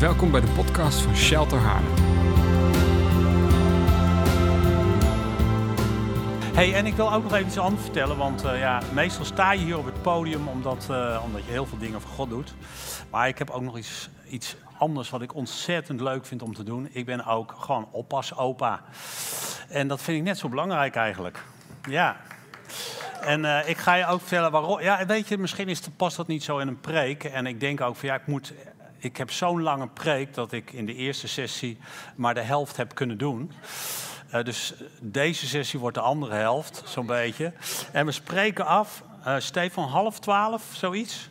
[0.00, 1.94] Welkom bij de podcast van Shelter Haarlem.
[6.54, 9.52] Hey, en ik wil ook nog even iets anders vertellen, want eh, ja, meestal sta
[9.52, 12.54] je hier op het podium omdat, eh, omdat je heel veel dingen voor God doet.
[13.10, 16.62] Maar ik heb ook nog iets, iets anders wat ik ontzettend leuk vind om te
[16.62, 16.88] doen.
[16.92, 18.82] Ik ben ook gewoon oppas-opa.
[19.68, 21.44] En dat vind ik net zo belangrijk eigenlijk.
[21.88, 22.16] Ja.
[23.20, 24.80] En eh, ik ga je ook vertellen waarom.
[24.80, 27.24] Ja, weet je, misschien is het, past dat niet zo in een preek.
[27.24, 28.52] En ik denk ook van ja, ik moet.
[29.02, 31.78] Ik heb zo'n lange preek dat ik in de eerste sessie
[32.14, 33.52] maar de helft heb kunnen doen.
[34.34, 37.52] Uh, dus deze sessie wordt de andere helft, zo'n beetje.
[37.92, 41.30] En we spreken af, uh, Stefan, half twaalf, zoiets?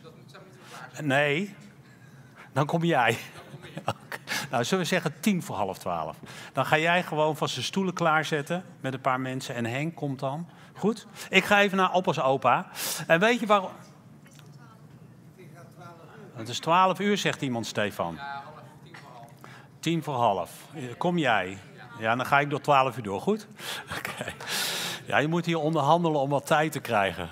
[1.00, 1.54] Nee,
[2.52, 3.18] dan kom jij.
[4.50, 6.16] nou, zullen we zeggen tien voor half twaalf.
[6.52, 9.54] Dan ga jij gewoon van zijn stoelen klaarzetten met een paar mensen.
[9.54, 10.48] En Henk komt dan.
[10.74, 11.06] Goed?
[11.28, 12.70] Ik ga even naar oppas opa.
[13.06, 13.70] En weet je waarom...
[16.40, 18.14] Het is twaalf uur, zegt iemand, Stefan.
[18.14, 19.28] Ja, half, tien voor half.
[19.80, 20.50] Tien voor half.
[20.98, 21.58] Kom jij?
[21.98, 23.46] Ja, dan ga ik door 12 uur door, goed?
[23.98, 24.32] Oké.
[25.06, 27.28] Ja, je moet hier onderhandelen om wat tijd te krijgen.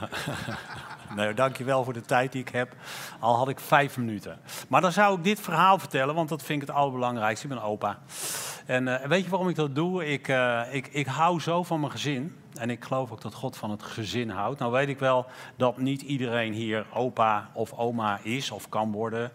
[1.16, 2.74] nee, dankjewel voor de tijd die ik heb.
[3.18, 4.41] Al had ik vijf minuten.
[4.68, 7.46] Maar dan zou ik dit verhaal vertellen, want dat vind ik het allerbelangrijkste.
[7.46, 7.98] Ik ben opa.
[8.66, 10.06] En uh, weet je waarom ik dat doe?
[10.06, 12.36] Ik, uh, ik, ik hou zo van mijn gezin.
[12.59, 14.59] En ik geloof ook dat God van het gezin houdt.
[14.59, 19.33] Nou weet ik wel dat niet iedereen hier opa of oma is of kan worden.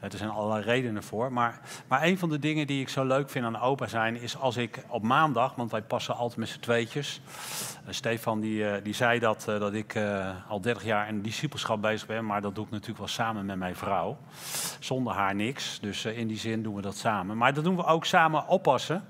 [0.00, 1.32] Er zijn allerlei redenen voor.
[1.32, 4.20] Maar, maar een van de dingen die ik zo leuk vind aan opa zijn...
[4.20, 7.20] is als ik op maandag, want wij passen altijd met z'n tweetjes...
[7.86, 9.98] Uh, Stefan die, uh, die zei dat, uh, dat ik
[10.48, 12.26] al 30 jaar in discipelschap bezig ben...
[12.26, 14.16] maar dat doe ik natuurlijk wel samen met mijn vrouw.
[14.80, 15.80] Zonder haar niks.
[15.80, 17.36] Dus in die zin doen we dat samen.
[17.36, 19.04] Maar dat doen we ook samen oppassen...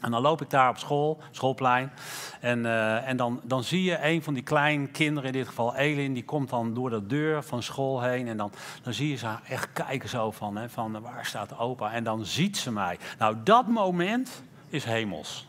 [0.00, 1.92] En dan loop ik daar op school, schoolplein.
[2.40, 5.76] En, uh, en dan, dan zie je een van die kleine kinderen, in dit geval
[5.76, 8.28] Elin, die komt dan door de deur van school heen.
[8.28, 11.92] En dan, dan zie je ze echt kijken zo van, hè, van waar staat opa?
[11.92, 12.98] En dan ziet ze mij.
[13.18, 15.48] Nou, dat moment is hemels.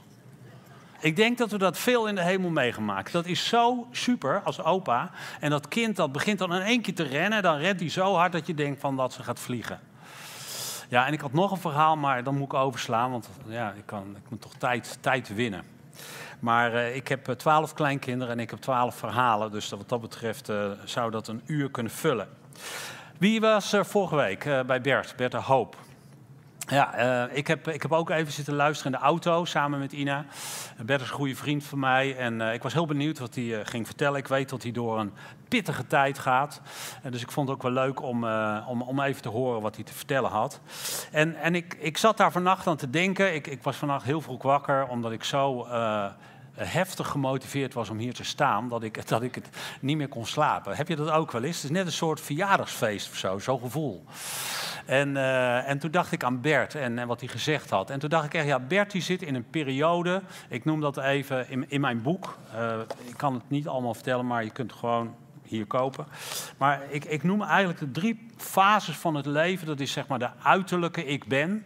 [1.00, 3.12] Ik denk dat we dat veel in de hemel meegemaakt.
[3.12, 5.12] Dat is zo super als opa.
[5.40, 7.42] En dat kind dat begint dan in één keer te rennen.
[7.42, 9.80] Dan rent hij zo hard dat je denkt van dat ze gaat vliegen.
[10.92, 13.86] Ja, en ik had nog een verhaal, maar dan moet ik overslaan, want ja, ik,
[13.86, 15.64] kan, ik moet toch tijd, tijd winnen.
[16.40, 20.50] Maar uh, ik heb twaalf kleinkinderen en ik heb twaalf verhalen, dus wat dat betreft
[20.50, 22.28] uh, zou dat een uur kunnen vullen.
[23.18, 25.76] Wie was er vorige week bij Bert, Bert de Hoop?
[26.72, 29.92] Ja, uh, ik, heb, ik heb ook even zitten luisteren in de auto samen met
[29.92, 30.26] Ina.
[30.86, 33.44] Bert is een goede vriend van mij en uh, ik was heel benieuwd wat hij
[33.44, 34.20] uh, ging vertellen.
[34.20, 35.14] Ik weet dat hij door een
[35.48, 36.62] pittige tijd gaat.
[37.10, 38.26] Dus ik vond het ook wel leuk om,
[38.68, 40.60] om, om even te horen wat hij te vertellen had.
[41.12, 43.34] En, en ik, ik zat daar vannacht aan te denken.
[43.34, 45.68] Ik, ik was vannacht heel vroeg wakker omdat ik zo
[46.68, 49.50] heftig gemotiveerd was om hier te staan, dat ik, dat ik het
[49.82, 50.76] niet meer kon slapen.
[50.76, 51.56] Heb je dat ook wel eens?
[51.56, 54.04] Het is net een soort verjaardagsfeest of zo, zo'n gevoel.
[54.86, 57.90] En, uh, en toen dacht ik aan Bert en, en, wat hij gezegd had.
[57.90, 60.98] En toen dacht ik echt, ja, Bert die zit in een periode, ik noem dat
[60.98, 62.38] even in, in mijn boek.
[62.56, 65.16] Uh, ik kan het niet allemaal vertellen, maar je kunt gewoon
[65.52, 66.06] hier kopen.
[66.58, 69.68] Maar ik, ik noem eigenlijk de drie fases van het leven.
[69.68, 71.66] Dat is zeg maar de uiterlijke ik ben.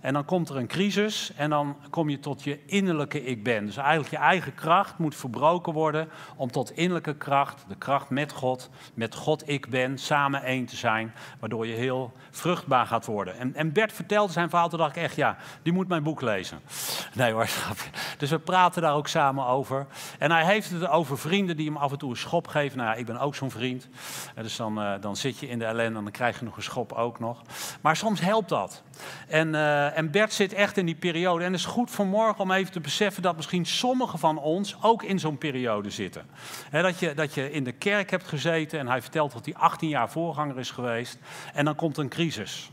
[0.00, 3.66] En dan komt er een crisis en dan kom je tot je innerlijke ik ben.
[3.66, 8.32] Dus eigenlijk je eigen kracht moet verbroken worden om tot innerlijke kracht, de kracht met
[8.32, 11.14] God, met God ik ben, samen één te zijn.
[11.40, 13.38] Waardoor je heel vruchtbaar gaat worden.
[13.38, 16.20] En, en Bert vertelde zijn verhaal, toen dacht ik echt, ja, die moet mijn boek
[16.20, 16.60] lezen.
[17.12, 17.48] Nee hoor,
[18.18, 19.86] Dus we praten daar ook samen over.
[20.18, 22.78] En hij heeft het over vrienden die hem af en toe een schop geven.
[22.78, 23.88] Nou ja, ik ben ook zo'n vriend.
[24.34, 26.62] Dus dan, uh, dan zit je in de ellende en dan krijg je nog een
[26.62, 27.42] schop ook nog.
[27.80, 28.82] Maar soms helpt dat.
[29.28, 31.44] En, uh, en Bert zit echt in die periode.
[31.44, 35.02] En het is goed vanmorgen om even te beseffen dat misschien sommigen van ons ook
[35.02, 36.26] in zo'n periode zitten.
[36.70, 39.88] Dat, je, dat je in de kerk hebt gezeten en hij vertelt dat hij 18
[39.88, 41.18] jaar voorganger is geweest.
[41.52, 42.70] En dan komt een crisis.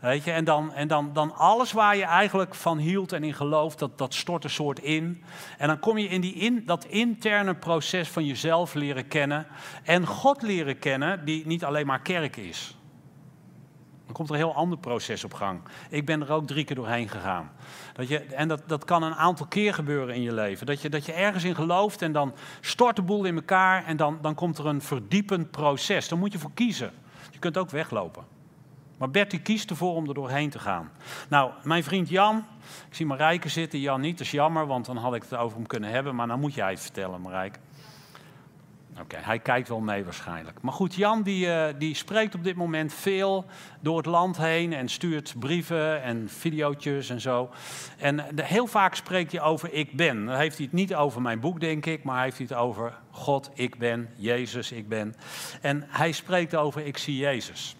[0.00, 3.34] Weet je, en dan, en dan, dan alles waar je eigenlijk van hield en in
[3.34, 5.24] gelooft, dat, dat stort een soort in.
[5.58, 9.46] En dan kom je in, die in dat interne proces van jezelf leren kennen.
[9.82, 12.76] En God leren kennen, die niet alleen maar kerk is.
[14.04, 15.60] Dan komt er een heel ander proces op gang.
[15.90, 17.50] Ik ben er ook drie keer doorheen gegaan.
[17.92, 20.66] Dat je, en dat, dat kan een aantal keer gebeuren in je leven.
[20.66, 23.96] Dat je, dat je ergens in gelooft en dan stort de boel in elkaar en
[23.96, 26.08] dan, dan komt er een verdiepend proces.
[26.08, 26.92] Dan moet je voor kiezen.
[27.30, 28.24] Je kunt ook weglopen.
[28.98, 30.90] Maar Bertie kiest ervoor om er doorheen te gaan.
[31.28, 32.44] Nou, mijn vriend Jan,
[32.88, 35.56] ik zie Marijke zitten, Jan niet, dat is jammer, want dan had ik het over
[35.56, 36.14] hem kunnen hebben.
[36.14, 37.58] Maar dan moet jij het vertellen, Marijke.
[39.00, 40.62] Oké, hij kijkt wel mee waarschijnlijk.
[40.62, 43.44] Maar goed, Jan die, uh, die spreekt op dit moment veel
[43.80, 47.50] door het land heen en stuurt brieven en video's en zo.
[47.98, 50.26] En de, heel vaak spreekt hij over ik ben.
[50.26, 52.98] Dan heeft hij het niet over mijn boek, denk ik, maar hij heeft het over
[53.10, 55.14] God, ik ben, Jezus, ik ben.
[55.60, 57.76] En hij spreekt over ik zie Jezus.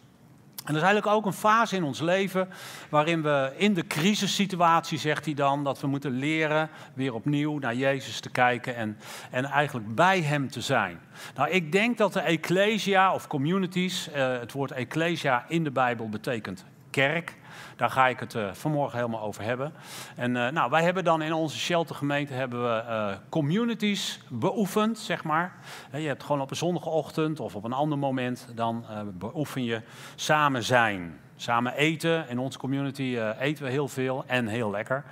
[0.64, 2.49] En er is eigenlijk ook een fase in ons leven
[2.88, 7.75] waarin we in de crisissituatie, zegt hij dan, dat we moeten leren weer opnieuw naar
[7.75, 8.99] Jezus te kijken en,
[9.31, 10.99] en eigenlijk bij Hem te zijn.
[11.34, 16.08] Nou, ik denk dat de ecclesia of communities, uh, het woord ecclesia in de Bijbel
[16.08, 17.34] betekent kerk.
[17.76, 19.72] Daar ga ik het uh, vanmorgen helemaal over hebben.
[20.16, 25.24] En uh, nou, wij hebben dan in onze sheltergemeente hebben we uh, communities beoefend, zeg
[25.24, 25.52] maar.
[25.92, 29.80] je hebt gewoon op een zonnige ochtend of op een ander moment, dan beoefen je
[30.14, 31.18] samen zijn.
[31.36, 32.28] Samen eten.
[32.28, 35.04] In onze community eten we heel veel en heel lekker.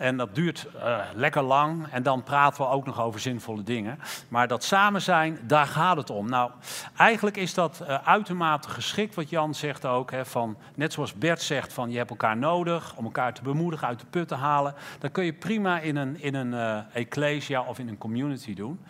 [0.00, 1.86] En dat duurt uh, lekker lang.
[1.90, 3.98] En dan praten we ook nog over zinvolle dingen.
[4.28, 6.28] Maar dat samen zijn, daar gaat het om.
[6.28, 6.50] Nou,
[6.96, 10.10] eigenlijk is dat uh, uitermate geschikt wat Jan zegt ook.
[10.10, 13.88] Hè, van, net zoals Bert zegt, van je hebt elkaar nodig om elkaar te bemoedigen,
[13.88, 14.74] uit de put te halen.
[14.98, 18.80] Dat kun je prima in een, in een uh, ecclesia of in een community doen.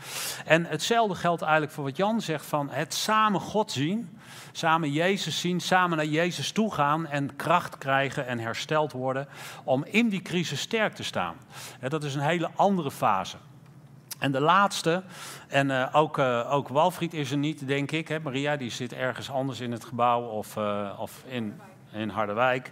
[0.44, 4.18] En hetzelfde geldt eigenlijk voor wat Jan zegt van het samen God zien.
[4.52, 9.28] Samen Jezus zien, samen naar Jezus toe gaan en kracht krijgen en hersteld worden
[9.64, 11.36] om in die crisis sterk te staan.
[11.88, 13.36] dat is een hele andere fase.
[14.20, 15.02] En de laatste,
[15.48, 18.08] en uh, ook, uh, ook Walfried is er niet, denk ik.
[18.08, 18.20] Hè?
[18.20, 21.60] Maria die zit ergens anders in het gebouw of, uh, of in,
[21.92, 22.70] in Harderwijk.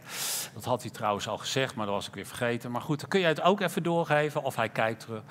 [0.55, 2.71] Dat had hij trouwens al gezegd, maar dat was ik weer vergeten.
[2.71, 5.23] Maar goed, dan kun je het ook even doorgeven of hij kijkt terug.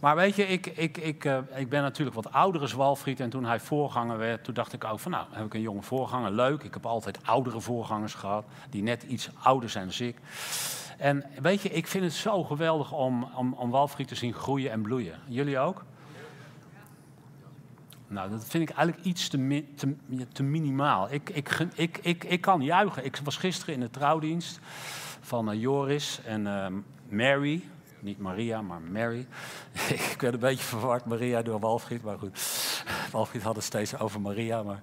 [0.00, 1.24] Maar weet je, ik, ik, ik,
[1.54, 3.20] ik ben natuurlijk wat ouder als Walfried.
[3.20, 5.82] En toen hij voorganger werd, toen dacht ik ook van nou, heb ik een jonge
[5.82, 6.30] voorganger.
[6.30, 10.16] Leuk, ik heb altijd oudere voorgangers gehad, die net iets ouder zijn dan ik.
[10.98, 14.70] En weet je, ik vind het zo geweldig om, om, om Walfried te zien groeien
[14.70, 15.18] en bloeien.
[15.26, 15.84] Jullie ook?
[18.08, 19.96] Nou, dat vind ik eigenlijk iets te, te,
[20.32, 21.12] te minimaal.
[21.12, 23.04] Ik, ik, ik, ik, kan juichen.
[23.04, 24.58] Ik was gisteren in de trouwdienst
[25.20, 26.66] van uh, Joris en uh,
[27.08, 27.64] Mary.
[28.00, 29.26] Niet Maria, maar Mary.
[30.12, 32.02] ik werd een beetje verward, Maria door Walfried.
[32.02, 32.40] Maar goed,
[33.10, 34.62] Walfried had het steeds over Maria.
[34.62, 34.80] Maar,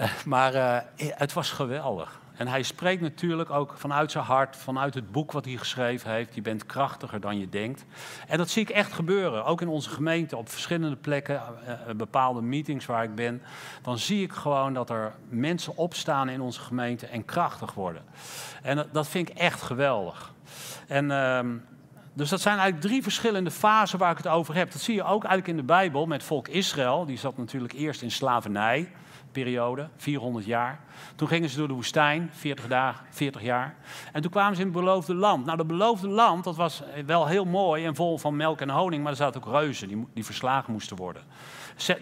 [0.00, 2.20] uh, maar het was geweldig.
[2.36, 6.34] En hij spreekt natuurlijk ook vanuit zijn hart, vanuit het boek wat hij geschreven heeft.
[6.34, 7.84] Je bent krachtiger dan je denkt.
[8.28, 9.44] En dat zie ik echt gebeuren.
[9.44, 13.42] Ook in onze gemeente, op verschillende plekken, uh, bepaalde meetings waar ik ben.
[13.82, 18.02] Dan zie ik gewoon dat er mensen opstaan in onze gemeente en krachtig worden.
[18.62, 20.32] En dat vind ik echt geweldig.
[20.86, 21.10] En...
[21.10, 21.40] Uh,
[22.12, 24.72] dus dat zijn eigenlijk drie verschillende fasen waar ik het over heb.
[24.72, 27.06] Dat zie je ook eigenlijk in de Bijbel met volk Israël.
[27.06, 28.88] Die zat natuurlijk eerst in slavernij
[29.42, 30.80] periode, 400 jaar.
[31.16, 33.74] Toen gingen ze door de woestijn, 40 dagen, 40 jaar.
[34.12, 35.44] En toen kwamen ze in het beloofde land.
[35.44, 39.02] Nou, dat beloofde land, dat was wel heel mooi en vol van melk en honing,
[39.02, 41.22] maar er zaten ook reuzen die, die verslagen moesten worden.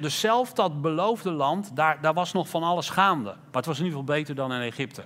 [0.00, 3.30] Dus zelf dat beloofde land, daar, daar was nog van alles gaande.
[3.30, 5.04] Maar het was in ieder geval beter dan in Egypte.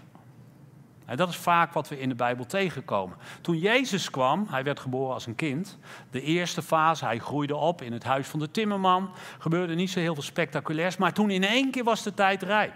[1.08, 3.16] En dat is vaak wat we in de Bijbel tegenkomen.
[3.40, 5.78] Toen Jezus kwam, hij werd geboren als een kind.
[6.10, 9.10] De eerste fase, hij groeide op in het huis van de timmerman.
[9.38, 12.72] Gebeurde niet zo heel veel spectaculairs, maar toen in één keer was de tijd rijp.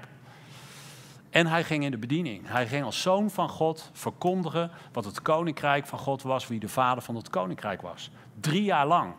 [1.30, 2.48] En hij ging in de bediening.
[2.48, 6.68] Hij ging als zoon van God verkondigen wat het koninkrijk van God was, wie de
[6.68, 8.10] vader van het koninkrijk was.
[8.40, 9.14] Drie jaar lang.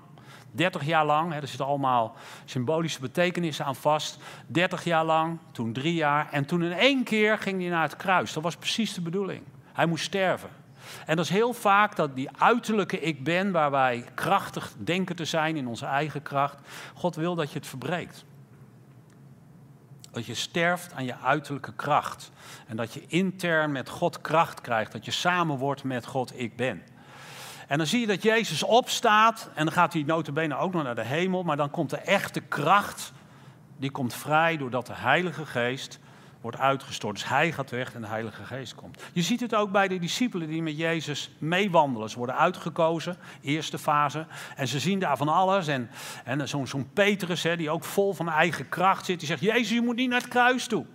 [0.55, 2.15] 30 jaar lang, hè, er zitten allemaal
[2.45, 4.17] symbolische betekenissen aan vast.
[4.47, 6.31] 30 jaar lang, toen drie jaar.
[6.31, 8.33] En toen in één keer ging hij naar het kruis.
[8.33, 9.44] Dat was precies de bedoeling.
[9.73, 10.50] Hij moest sterven.
[11.05, 15.25] En dat is heel vaak dat die uiterlijke ik ben, waar wij krachtig denken te
[15.25, 16.57] zijn in onze eigen kracht.
[16.94, 18.25] God wil dat je het verbreekt.
[20.11, 22.31] Dat je sterft aan je uiterlijke kracht.
[22.67, 24.91] En dat je intern met God kracht krijgt.
[24.91, 26.83] Dat je samen wordt met God ik ben.
[27.74, 30.96] En dan zie je dat Jezus opstaat en dan gaat hij notabene ook nog naar
[30.96, 33.13] de hemel, maar dan komt de echte kracht,
[33.77, 36.00] die komt vrij doordat de Heilige Geest
[36.42, 37.15] wordt uitgestort.
[37.15, 39.01] Dus hij gaat weg en de Heilige Geest komt.
[39.13, 42.10] Je ziet het ook bij de discipelen die met Jezus meewandelen.
[42.10, 44.25] Ze worden uitgekozen, eerste fase.
[44.56, 45.68] En ze zien daar van alles.
[45.68, 45.89] En,
[46.44, 49.82] zo'n zo Petrus, hè, die ook vol van eigen kracht zit, die zegt, Jezus, je
[49.82, 50.86] moet niet naar het kruis toe.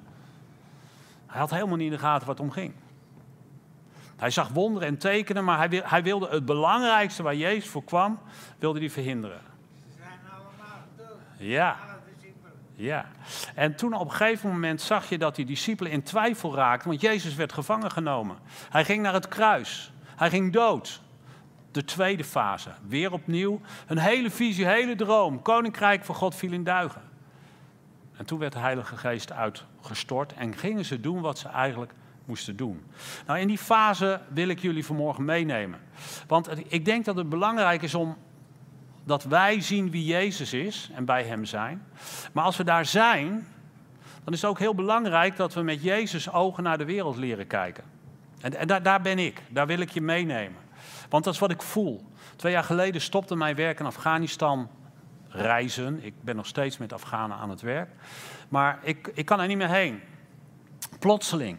[1.27, 2.73] Hij had helemaal niet in de gaten wat om ging.
[4.19, 8.19] Hij zag wonderen en tekenen, maar hij, hij wilde het belangrijkste waar Jezus voor kwam,
[8.59, 9.41] wilde hij verhinderen.
[9.41, 11.17] Ze zijn allemaal.
[11.37, 11.77] Ja.
[12.75, 13.07] Ja.
[13.55, 17.01] En toen op een gegeven moment zag je dat die discipelen in twijfel raakten, want
[17.01, 18.37] Jezus werd gevangen genomen.
[18.71, 19.93] Hij ging naar het kruis.
[20.17, 21.01] Hij ging dood.
[21.71, 22.71] De tweede fase.
[22.87, 23.61] Weer opnieuw.
[23.87, 25.43] Een hele visie, hele droom.
[25.43, 27.03] Koninkrijk van God viel in duigen.
[28.17, 31.93] En toen werd de Heilige Geest uitgestort en gingen ze doen wat ze eigenlijk
[32.29, 32.85] moesten doen.
[33.27, 35.81] Nou, in die fase wil ik jullie vanmorgen meenemen.
[36.27, 38.17] Want ik denk dat het belangrijk is om
[39.05, 41.83] dat wij zien wie Jezus is en bij Hem zijn.
[42.33, 43.47] Maar als we daar zijn,
[44.25, 47.47] dan is het ook heel belangrijk dat we met Jezus ogen naar de wereld leren
[47.47, 47.85] kijken.
[48.41, 50.61] En, en daar, ben ik, daar wil ik je meenemen.
[51.09, 52.07] Want dat is wat ik voel.
[52.37, 54.69] Twee jaar geleden stopte mijn werk in Afghanistan
[55.29, 56.05] reizen.
[56.05, 57.91] Ik ben nog steeds met Afghanen aan het werk.
[58.49, 60.01] Maar ik, ik kan er niet meer heen.
[60.99, 61.59] Plotseling.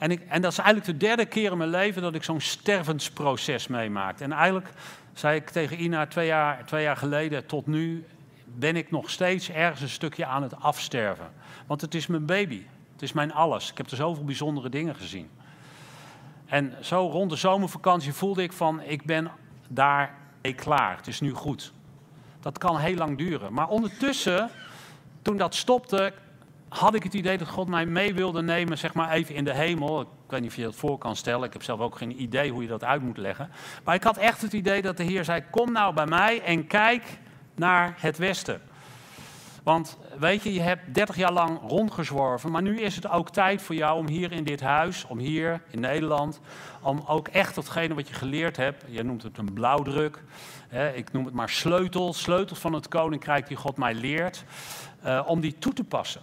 [0.00, 2.40] En, ik, en dat is eigenlijk de derde keer in mijn leven dat ik zo'n
[2.40, 4.20] stervensproces meemaak.
[4.20, 4.70] En eigenlijk
[5.12, 8.04] zei ik tegen Ina twee jaar, twee jaar geleden tot nu
[8.44, 11.30] ben ik nog steeds ergens een stukje aan het afsterven.
[11.66, 12.62] Want het is mijn baby.
[12.92, 13.70] Het is mijn alles.
[13.70, 15.30] Ik heb er zoveel bijzondere dingen gezien.
[16.46, 19.30] En zo rond de zomervakantie voelde ik van, ik ben
[19.68, 20.14] daar
[20.56, 20.96] klaar.
[20.96, 21.72] Het is nu goed.
[22.40, 23.52] Dat kan heel lang duren.
[23.52, 24.50] Maar ondertussen,
[25.22, 26.12] toen dat stopte,
[26.70, 29.54] had ik het idee dat God mij mee wilde nemen, zeg maar even in de
[29.54, 30.00] hemel.
[30.00, 31.46] Ik weet niet of je dat voor kan stellen.
[31.46, 33.50] Ik heb zelf ook geen idee hoe je dat uit moet leggen.
[33.84, 36.66] Maar ik had echt het idee dat de Heer zei: Kom nou bij mij en
[36.66, 37.02] kijk
[37.54, 38.60] naar het Westen.
[39.62, 43.62] Want weet je, je hebt 30 jaar lang rondgezworven, maar nu is het ook tijd
[43.62, 46.40] voor jou om hier in dit huis, om hier in Nederland,
[46.82, 50.22] om ook echt datgene wat je geleerd hebt, je noemt het een blauwdruk,
[50.68, 54.44] hè, ik noem het maar sleutels, sleutels van het koninkrijk die God mij leert,
[55.04, 56.20] uh, om die toe te passen.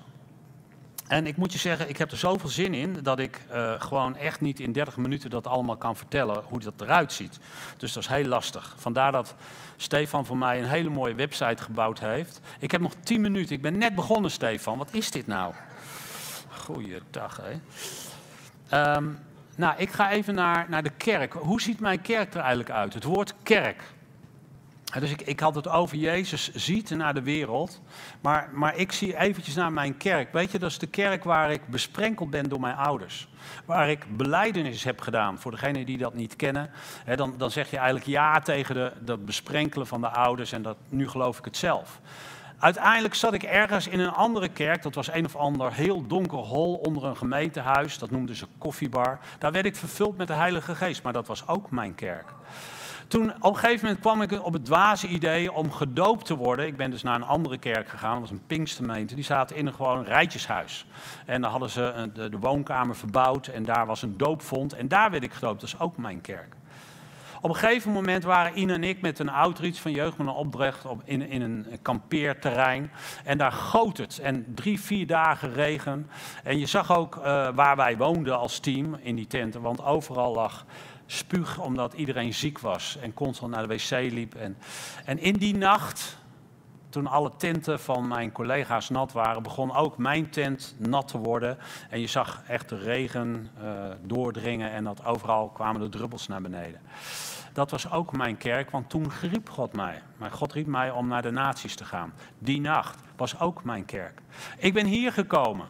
[1.07, 4.15] En ik moet je zeggen, ik heb er zoveel zin in dat ik uh, gewoon
[4.15, 7.39] echt niet in 30 minuten dat allemaal kan vertellen hoe dat eruit ziet.
[7.77, 8.75] Dus dat is heel lastig.
[8.77, 9.35] Vandaar dat
[9.75, 12.39] Stefan voor mij een hele mooie website gebouwd heeft.
[12.59, 13.55] Ik heb nog 10 minuten.
[13.55, 14.77] Ik ben net begonnen, Stefan.
[14.77, 15.53] Wat is dit nou?
[16.49, 18.95] Goeiedag, hè.
[18.95, 19.19] Um,
[19.55, 21.33] nou, ik ga even naar, naar de kerk.
[21.33, 22.93] Hoe ziet mijn kerk er eigenlijk uit?
[22.93, 23.83] Het woord kerk.
[24.93, 27.81] Dus ik, had het over Jezus ziet naar de wereld.
[28.21, 30.33] Maar, maar ik zie eventjes naar mijn kerk.
[30.33, 33.27] Weet je, dat is de kerk waar ik besprenkeld ben door mijn ouders.
[33.65, 35.39] Waar ik beleidenis heb gedaan.
[35.39, 36.69] Voor degenen die dat niet kennen.
[37.03, 40.51] Hè, dan, dan zeg je eigenlijk ja tegen de, dat besprenkelen van de ouders.
[40.51, 41.99] En dat, nu geloof ik het zelf.
[42.59, 44.83] Uiteindelijk zat ik ergens in een andere kerk.
[44.83, 47.97] Dat was een of ander heel donker hol onder een gemeentehuis.
[47.97, 49.19] Dat noemden ze koffiebar.
[49.39, 51.03] Daar werd ik vervuld met de Heilige Geest.
[51.03, 52.33] Maar dat was ook mijn kerk.
[53.07, 56.67] Toen op een gegeven moment kwam ik op het dwaze idee om gedoopt te worden.
[56.67, 59.15] Ik ben dus naar een andere kerk gegaan, dat was een Pinkstermeente.
[59.15, 60.85] Die zaten in een gewoon rijtjeshuis.
[61.25, 64.73] En daar hadden ze de, de woonkamer verbouwd en daar was een doopvond.
[64.73, 66.55] En daar werd ik gedoopt, dat is ook mijn kerk.
[67.41, 70.33] Op een gegeven moment waren Ine en ik met een outreach van jeugd met een
[70.33, 72.91] opdracht op, in, in een kampeerterrein.
[73.23, 74.19] En daar goot het.
[74.19, 76.09] En drie, vier dagen regen.
[76.43, 77.23] En je zag ook uh,
[77.55, 79.61] waar wij woonden als team in die tenten.
[79.61, 80.65] Want overal lag
[81.07, 84.35] spuug omdat iedereen ziek was en constant naar de wc liep.
[84.35, 84.57] En,
[85.05, 86.17] en in die nacht,
[86.89, 91.57] toen alle tenten van mijn collega's nat waren, begon ook mijn tent nat te worden.
[91.89, 93.71] En je zag echt de regen uh,
[94.01, 96.81] doordringen en dat overal kwamen de druppels naar beneden.
[97.53, 100.01] Dat was ook mijn kerk, want toen riep God mij.
[100.17, 102.13] Maar God riep mij om naar de naties te gaan.
[102.39, 104.21] Die nacht was ook mijn kerk.
[104.57, 105.67] Ik ben hier gekomen.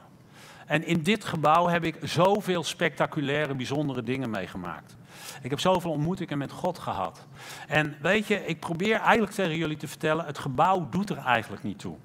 [0.66, 4.97] En in dit gebouw heb ik zoveel spectaculaire, bijzondere dingen meegemaakt.
[5.42, 7.26] Ik heb zoveel ontmoetingen met God gehad.
[7.68, 11.64] En weet je, ik probeer eigenlijk tegen jullie te vertellen, het gebouw doet er eigenlijk
[11.64, 11.96] niet toe.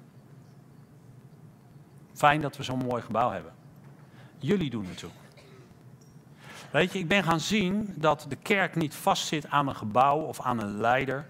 [2.13, 3.53] Fijn dat we zo'n mooi gebouw hebben.
[4.37, 5.09] Jullie doen er toe.
[6.71, 10.41] Weet je, ik ben gaan zien dat de kerk niet vastzit aan een gebouw of
[10.41, 11.25] aan een leider.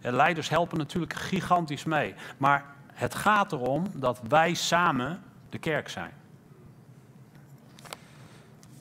[0.00, 2.14] En leiders helpen natuurlijk gigantisch mee.
[2.36, 6.10] Maar het gaat erom dat wij samen de kerk zijn.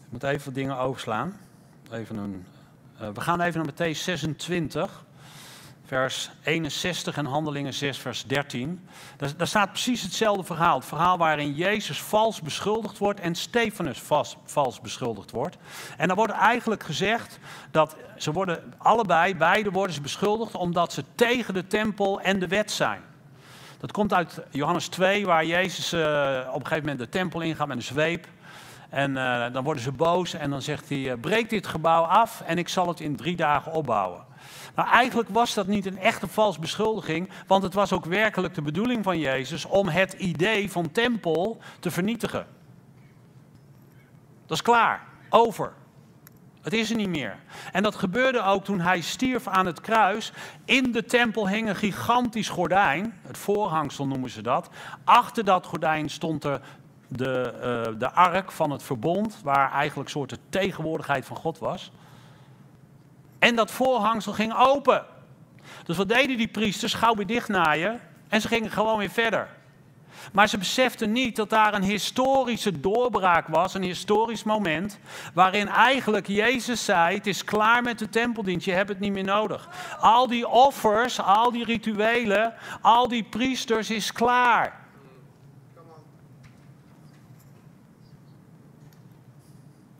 [0.05, 1.37] Ik moet even wat dingen overslaan.
[1.91, 2.45] Even een
[3.01, 5.05] uh, we gaan even naar Matthäus 26,
[5.85, 8.87] vers 61 en Handelingen 6, vers 13.
[9.17, 10.77] Daar, daar, staat precies hetzelfde verhaal.
[10.77, 14.01] Het verhaal waarin Jezus vals beschuldigd wordt en Stefanus
[14.45, 15.57] vals, beschuldigd wordt.
[15.97, 17.39] En dan wordt eigenlijk gezegd
[17.71, 22.47] dat ze worden allebei, beide worden ze beschuldigd omdat ze tegen de tempel en de
[22.47, 23.01] wet zijn.
[23.79, 25.99] Dat komt uit Johannes 2, waar Jezus uh,
[26.47, 28.27] op een gegeven moment de tempel ingaat met een zweep.
[28.89, 32.41] En uh, dan worden ze boos en dan zegt hij, uh, breek dit gebouw af
[32.41, 34.25] en ik zal het in drie dagen opbouwen.
[34.75, 38.61] Maar eigenlijk was dat niet een echte vals beschuldiging, want het was ook werkelijk de
[38.61, 42.45] bedoeling van Jezus om het idee van tempel te vernietigen.
[44.45, 45.73] Dat is klaar, over.
[46.61, 47.35] Het is er niet meer.
[47.71, 50.31] En dat gebeurde ook toen hij stierf aan het kruis.
[50.65, 54.69] In de tempel hing een gigantisch gordijn, het voorhangsel noemen ze dat.
[55.03, 56.61] Achter dat gordijn stond er
[57.07, 57.53] de,
[57.93, 61.91] uh, de ark van het verbond, waar eigenlijk een soort de tegenwoordigheid van God was.
[63.39, 65.05] En dat voorhangsel ging open.
[65.83, 66.93] Dus wat deden die priesters?
[66.93, 69.47] Gauw weer dichtnaaien en ze gingen gewoon weer verder.
[70.31, 74.99] Maar ze beseften niet dat daar een historische doorbraak was, een historisch moment,
[75.33, 79.23] waarin eigenlijk Jezus zei: Het is klaar met de tempeldienst, je hebt het niet meer
[79.23, 79.69] nodig.
[79.99, 84.86] Al die offers, al die rituelen, al die priesters is klaar.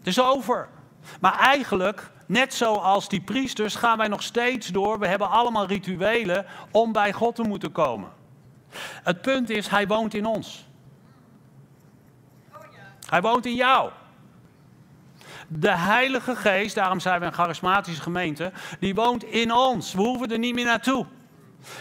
[0.07, 0.67] Is over.
[1.21, 4.99] Maar eigenlijk, net zoals die priesters, gaan wij nog steeds door.
[4.99, 8.09] We hebben allemaal rituelen om bij God te moeten komen.
[9.03, 10.67] Het punt is, hij woont in ons.
[13.09, 13.91] Hij woont in jou.
[15.47, 19.93] De Heilige Geest, daarom zijn we een charismatische gemeente, die woont in ons.
[19.93, 21.05] We hoeven er niet meer naartoe.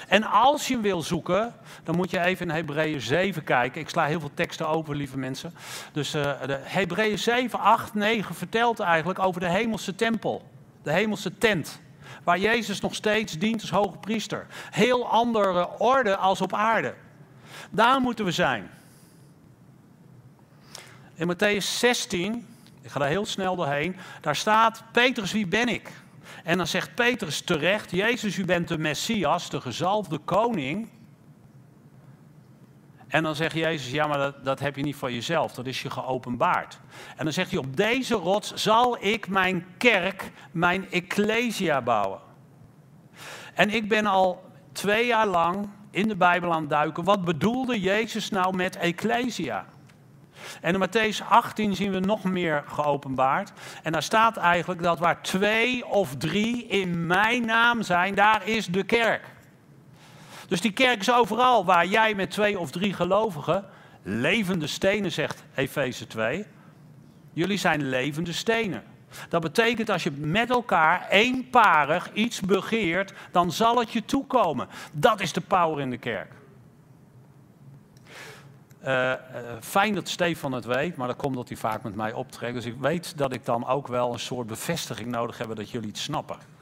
[0.08, 1.54] En als je hem wil zoeken,
[1.84, 3.80] dan moet je even in Hebreeën 7 kijken.
[3.80, 5.54] Ik sla heel veel teksten open, lieve mensen.
[5.92, 10.48] Dus uh, Hebreeën 7, 8, 9 vertelt eigenlijk over de hemelse tempel.
[10.82, 11.80] De hemelse tent.
[12.24, 14.46] Waar Jezus nog steeds dient als hoge priester.
[14.70, 16.94] Heel andere orde als op aarde.
[17.70, 18.70] Daar moeten we zijn.
[21.14, 22.46] In Matthäus 16,
[22.82, 25.90] ik ga daar heel snel doorheen, daar staat, Petrus, wie ben ik?
[26.44, 30.88] En dan zegt Petrus terecht, Jezus, u bent de Messias, de gezalfde koning.
[33.08, 35.82] En dan zegt Jezus, ja, maar dat, dat heb je niet van jezelf, dat is
[35.82, 36.80] je geopenbaard.
[37.16, 42.20] En dan zegt hij, op deze rots zal ik mijn kerk, mijn ecclesia bouwen.
[43.54, 47.04] En ik ben al twee jaar lang in de Bijbel aan het duiken.
[47.04, 49.66] Wat bedoelde Jezus nou met ecclesia?
[50.60, 53.52] En in Matthäus 18 zien we nog meer geopenbaard.
[53.82, 58.66] En daar staat eigenlijk dat waar twee of drie in mijn naam zijn, daar is
[58.66, 59.22] de kerk.
[60.48, 63.64] Dus die kerk is overal waar jij met twee of drie gelovigen
[64.02, 66.46] levende stenen zegt, Efeze 2.
[67.32, 68.82] Jullie zijn levende stenen.
[69.28, 74.68] Dat betekent als je met elkaar eenparig iets begeert, dan zal het je toekomen.
[74.92, 76.32] Dat is de power in de kerk.
[78.86, 79.12] Uh,
[79.60, 82.54] fijn dat Stefan het weet, maar dat komt dat hij vaak met mij optrekt.
[82.54, 85.88] Dus ik weet dat ik dan ook wel een soort bevestiging nodig heb dat jullie
[85.88, 86.55] het snappen.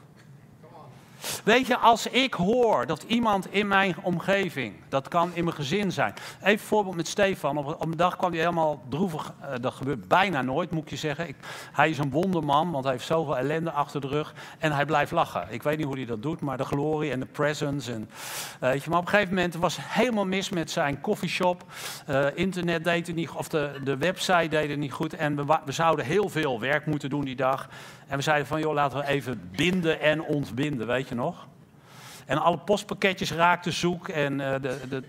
[1.43, 5.91] Weet je, als ik hoor dat iemand in mijn omgeving, dat kan in mijn gezin
[5.91, 6.13] zijn.
[6.39, 7.57] Even een voorbeeld met Stefan.
[7.57, 9.33] Op, een dag kwam hij helemaal droevig.
[9.41, 11.27] Uh, dat gebeurt bijna nooit, moet je zeggen.
[11.27, 11.35] Ik,
[11.71, 14.33] hij is een wonderman, want hij heeft zoveel ellende achter de rug.
[14.59, 15.47] En hij blijft lachen.
[15.49, 17.93] Ik weet niet hoe hij dat doet, maar de glorie en de presence.
[17.93, 18.09] En,
[18.59, 21.63] je, maar op een gegeven moment was helemaal mis met zijn coffeeshop.
[22.09, 25.13] Uh, internet deed het niet, of de, de website deed het niet goed.
[25.13, 27.69] En we, we zouden heel veel werk moeten doen die dag.
[28.07, 31.47] En we zeiden van, joh, laten we even binden en ontbinden, weet je nog?
[32.25, 35.03] En alle postpakketjes raakten zoek en uh, de, de,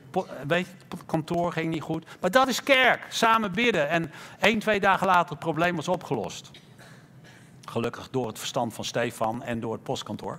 [0.47, 2.05] weet het kantoor ging niet goed.
[2.21, 3.89] Maar dat is kerk, samen bidden.
[3.89, 6.51] En één, twee dagen later het probleem was opgelost.
[7.65, 10.39] Gelukkig door het verstand van Stefan en door het postkantoor.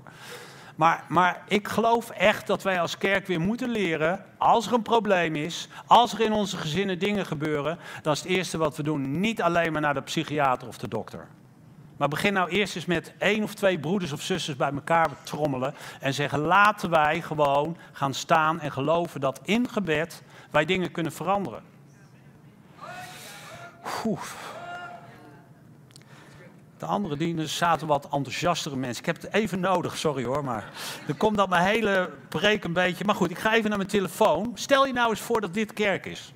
[0.75, 4.81] Maar, maar ik geloof echt dat wij als kerk weer moeten leren, als er een
[4.81, 8.83] probleem is, als er in onze gezinnen dingen gebeuren, dan is het eerste wat we
[8.83, 11.27] doen niet alleen maar naar de psychiater of de dokter.
[11.97, 15.73] Maar begin nou eerst eens met één of twee broeders of zusters bij elkaar trommelen
[15.99, 21.11] en zeggen: laten wij gewoon gaan staan en geloven dat in gebed wij dingen kunnen
[21.11, 21.61] veranderen.
[26.77, 28.99] De andere diensten zaten wat enthousiastere mensen.
[28.99, 30.69] Ik heb het even nodig, sorry hoor, maar
[31.07, 33.05] er komt dat mijn hele preek een beetje.
[33.05, 34.51] Maar goed, ik ga even naar mijn telefoon.
[34.53, 36.33] Stel je nou eens voor dat dit kerk is.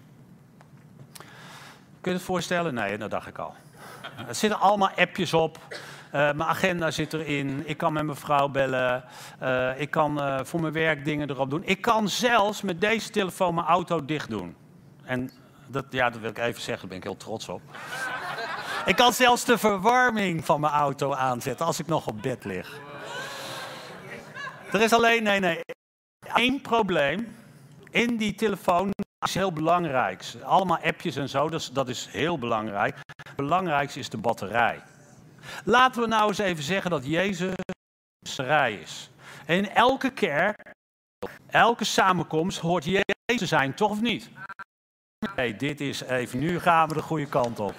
[2.01, 2.73] Kun je het voorstellen?
[2.73, 3.53] Nee, dat dacht ik al.
[4.27, 5.57] Er zitten allemaal appjes op.
[5.67, 7.63] Uh, mijn agenda zit erin.
[7.65, 9.03] Ik kan met mijn vrouw bellen.
[9.43, 11.61] Uh, ik kan uh, voor mijn werk dingen erop doen.
[11.65, 14.55] Ik kan zelfs met deze telefoon mijn auto dicht doen.
[15.03, 15.31] En
[15.67, 17.61] dat, ja, dat wil ik even zeggen, daar ben ik heel trots op.
[18.85, 22.79] ik kan zelfs de verwarming van mijn auto aanzetten als ik nog op bed lig.
[24.71, 25.59] Er is alleen, nee, nee,
[26.33, 27.35] één probleem.
[27.89, 28.91] In die telefoon
[29.27, 30.23] is heel belangrijk.
[30.43, 32.97] Allemaal appjes en zo, dat is, dat is heel belangrijk.
[33.27, 34.81] Het belangrijkste is de batterij.
[35.63, 37.73] Laten we nou eens even zeggen dat Jezus de
[38.19, 39.09] batterij is.
[39.45, 40.71] En in elke kerk,
[41.47, 44.29] elke samenkomst hoort Jezus zijn, toch of niet?
[45.35, 47.75] Nee, dit is even, nu gaan we de goede kant op.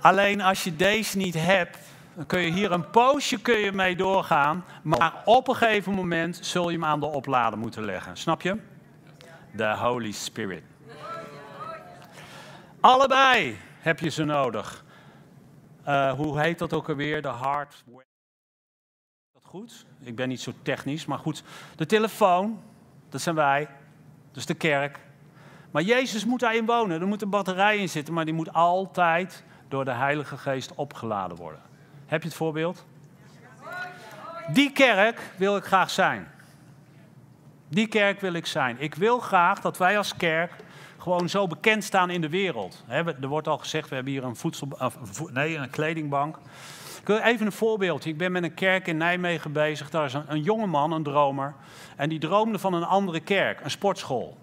[0.00, 1.78] Alleen als je deze niet hebt,
[2.14, 4.64] dan kun je hier een poosje kun je mee doorgaan.
[4.82, 8.16] Maar op een gegeven moment zul je hem aan de oplader moeten leggen.
[8.16, 8.58] Snap je?
[9.56, 10.62] De Holy Spirit.
[12.80, 14.84] Allebei heb je ze nodig.
[15.88, 17.22] Uh, hoe heet dat ook alweer?
[17.22, 17.84] De hard.
[19.32, 19.86] Dat goed?
[20.00, 21.42] Ik ben niet zo technisch, maar goed.
[21.76, 22.62] De telefoon,
[23.08, 23.68] dat zijn wij.
[24.32, 24.98] Dus de kerk.
[25.70, 27.00] Maar Jezus moet daarin wonen.
[27.00, 31.36] Er moet een batterij in zitten, maar die moet altijd door de Heilige Geest opgeladen
[31.36, 31.60] worden.
[32.06, 32.86] Heb je het voorbeeld?
[34.52, 36.28] Die kerk wil ik graag zijn.
[37.68, 38.76] Die kerk wil ik zijn.
[38.78, 40.52] Ik wil graag dat wij als kerk
[40.98, 42.84] gewoon zo bekend staan in de wereld.
[42.88, 44.68] er wordt al gezegd, we hebben hier een, voedsel,
[45.32, 46.38] nee, een kledingbank.
[47.00, 48.10] Ik even een voorbeeldje.
[48.10, 49.90] Ik ben met een kerk in Nijmegen bezig.
[49.90, 51.54] Daar is een, een jonge man, een dromer.
[51.96, 54.36] En die droomde van een andere kerk, een sportschool.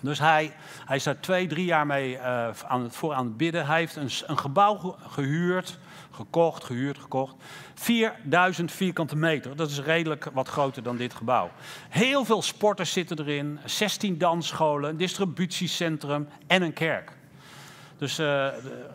[0.00, 0.52] Dus hij,
[0.84, 3.66] hij is daar twee, drie jaar mee uh, aan het, voor aan het bidden.
[3.66, 5.78] Hij heeft een, een gebouw gehuurd
[6.20, 7.34] gekocht, gehuurd, gekocht.
[7.74, 11.50] 4000 vierkante meter, dat is redelijk wat groter dan dit gebouw.
[11.88, 17.18] Heel veel sporters zitten erin, 16 dansscholen, een distributiecentrum en een kerk.
[17.96, 18.48] Dus uh,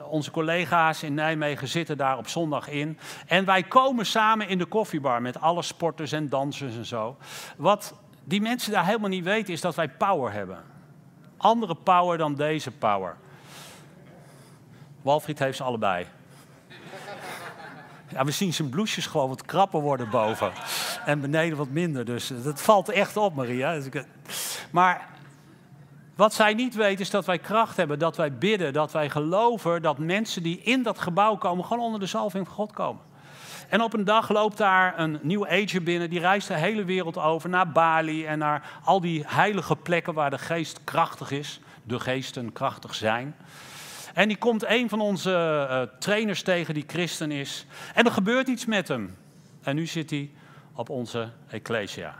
[0.09, 2.97] onze collega's in Nijmegen zitten daar op zondag in.
[3.27, 7.17] En wij komen samen in de koffiebar met alle sporters en dansers en zo.
[7.57, 10.63] Wat die mensen daar helemaal niet weten is dat wij power hebben.
[11.37, 13.15] Andere power dan deze power.
[15.01, 16.07] Walfried heeft ze allebei.
[18.15, 20.51] Ja, we zien zijn bloesjes gewoon wat krapper worden boven.
[21.05, 22.05] En beneden wat minder.
[22.05, 23.73] Dus dat valt echt op, Maria.
[23.73, 24.03] Dus
[24.71, 25.07] maar
[26.15, 29.81] wat zij niet weten is dat wij kracht hebben, dat wij bidden, dat wij geloven
[29.81, 33.01] dat mensen die in dat gebouw komen, gewoon onder de zalving van God komen.
[33.69, 37.17] En op een dag loopt daar een nieuw ager binnen, die reist de hele wereld
[37.17, 41.99] over naar Bali en naar al die heilige plekken waar de geest krachtig is, de
[41.99, 43.35] geesten krachtig zijn.
[44.15, 47.65] En die komt een van onze uh, trainers tegen die christen is.
[47.93, 49.17] En er gebeurt iets met hem.
[49.61, 50.31] En nu zit hij
[50.73, 52.15] op onze Ecclesia.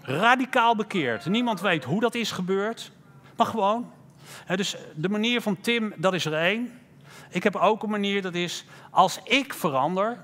[0.00, 1.26] Radicaal bekeerd.
[1.26, 2.92] Niemand weet hoe dat is gebeurd.
[3.36, 3.90] Maar gewoon.
[4.56, 6.78] dus de manier van Tim, dat is er één.
[7.28, 10.18] Ik heb ook een manier, dat is als ik verander,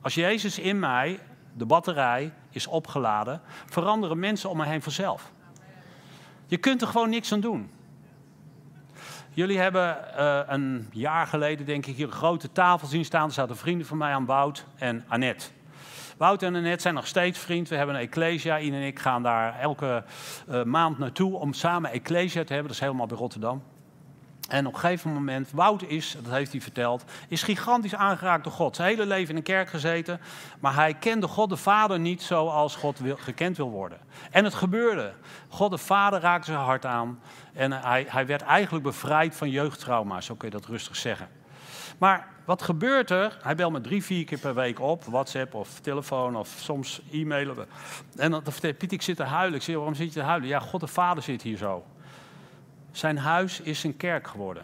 [0.00, 1.18] als Jezus in mij,
[1.52, 5.32] de batterij, is opgeladen, veranderen mensen om me heen vanzelf.
[6.46, 7.70] Je kunt er gewoon niks aan doen.
[9.38, 13.26] Jullie hebben uh, een jaar geleden, denk ik, hier een grote tafel zien staan.
[13.26, 15.46] Er zaten vrienden van mij aan Wout en Annette.
[16.16, 17.68] Wout en Annette zijn nog steeds vriend.
[17.68, 18.58] We hebben een Ecclesia.
[18.58, 20.04] Ian en ik gaan daar elke
[20.48, 22.66] uh, maand naartoe om samen Ecclesia te hebben.
[22.66, 23.62] Dat is helemaal bij Rotterdam.
[24.48, 28.52] En op een gegeven moment, Wout is, dat heeft hij verteld, is gigantisch aangeraakt door
[28.52, 28.76] God.
[28.76, 30.20] Zijn hele leven in een kerk gezeten,
[30.60, 33.98] maar hij kende God de Vader niet zoals God wil, gekend wil worden.
[34.30, 35.12] En het gebeurde.
[35.48, 37.20] God de Vader raakte zijn hart aan
[37.52, 41.28] en hij, hij werd eigenlijk bevrijd van jeugdtrauma, zo kun je dat rustig zeggen.
[41.98, 43.38] Maar wat gebeurt er?
[43.42, 47.66] Hij belt me drie, vier keer per week op, WhatsApp of telefoon of soms e-mailen.
[48.16, 49.56] En dan vertelt Piet, ik zit te huilen.
[49.58, 50.48] Ik zeg, waarom zit je te huilen?
[50.48, 51.84] Ja, God de Vader zit hier zo.
[52.92, 54.62] Zijn huis is een kerk geworden.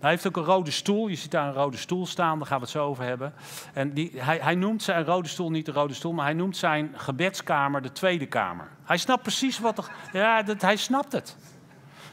[0.00, 1.08] Hij heeft ook een rode stoel.
[1.08, 3.32] Je ziet daar een rode stoel staan, daar gaan we het zo over hebben.
[3.72, 6.56] En die, hij, hij noemt zijn rode stoel niet de rode stoel, maar hij noemt
[6.56, 8.68] zijn gebedskamer de tweede kamer.
[8.84, 9.90] Hij snapt precies wat er.
[10.12, 11.36] Ja, dat, hij snapt het.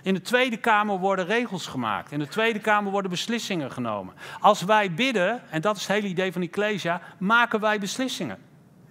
[0.04, 2.12] In de Tweede Kamer worden regels gemaakt.
[2.12, 4.14] In de Tweede Kamer worden beslissingen genomen.
[4.40, 8.38] Als wij bidden, en dat is het hele idee van Ecclesia, maken wij beslissingen.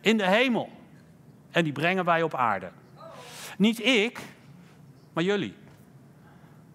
[0.00, 0.70] In de hemel.
[1.50, 2.70] En die brengen wij op aarde.
[3.58, 4.20] Niet ik,
[5.12, 5.54] maar jullie.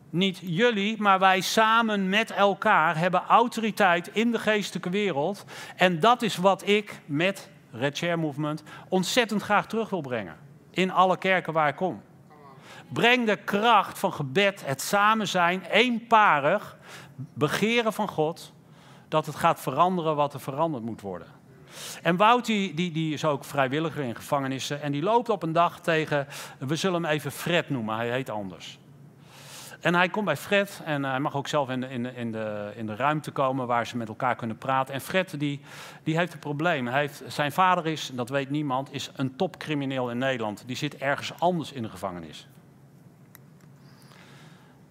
[0.09, 5.45] Niet jullie, maar wij samen met elkaar hebben autoriteit in de geestelijke wereld.
[5.75, 10.35] En dat is wat ik met Red Chair Movement ontzettend graag terug wil brengen.
[10.69, 12.01] In alle kerken waar ik kom.
[12.87, 16.77] Breng de kracht van gebed, het samen zijn, eenparig,
[17.33, 18.53] begeren van God,
[19.07, 21.27] dat het gaat veranderen wat er veranderd moet worden.
[22.01, 25.51] En Wout die, die, die is ook vrijwilliger in gevangenissen en die loopt op een
[25.51, 26.27] dag tegen,
[26.59, 28.79] we zullen hem even Fred noemen, hij heet anders.
[29.79, 32.31] En hij komt bij Fred en hij mag ook zelf in de, in de, in
[32.31, 34.93] de, in de ruimte komen waar ze met elkaar kunnen praten.
[34.93, 35.61] En Fred die,
[36.03, 36.87] die heeft een probleem.
[36.87, 40.63] Hij heeft, zijn vader is, dat weet niemand, is een topcrimineel in Nederland.
[40.65, 42.47] Die zit ergens anders in de gevangenis.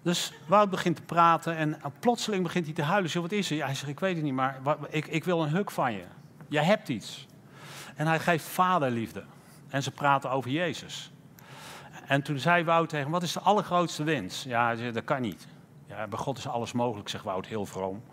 [0.01, 3.09] Dus Wout begint te praten en plotseling begint hij te huilen.
[3.09, 3.65] Zo, wat is er?
[3.65, 6.03] hij zegt, ik weet het niet, maar ik, ik wil een huk van je.
[6.47, 7.27] Jij hebt iets.
[7.95, 9.23] En hij geeft vaderliefde.
[9.69, 11.11] En ze praten over Jezus.
[12.07, 14.43] En toen zei Wout tegen hem, wat is de allergrootste wens?
[14.43, 15.47] Ja, dat kan niet.
[15.87, 18.03] Ja, bij God is alles mogelijk, zegt Wout heel vroom.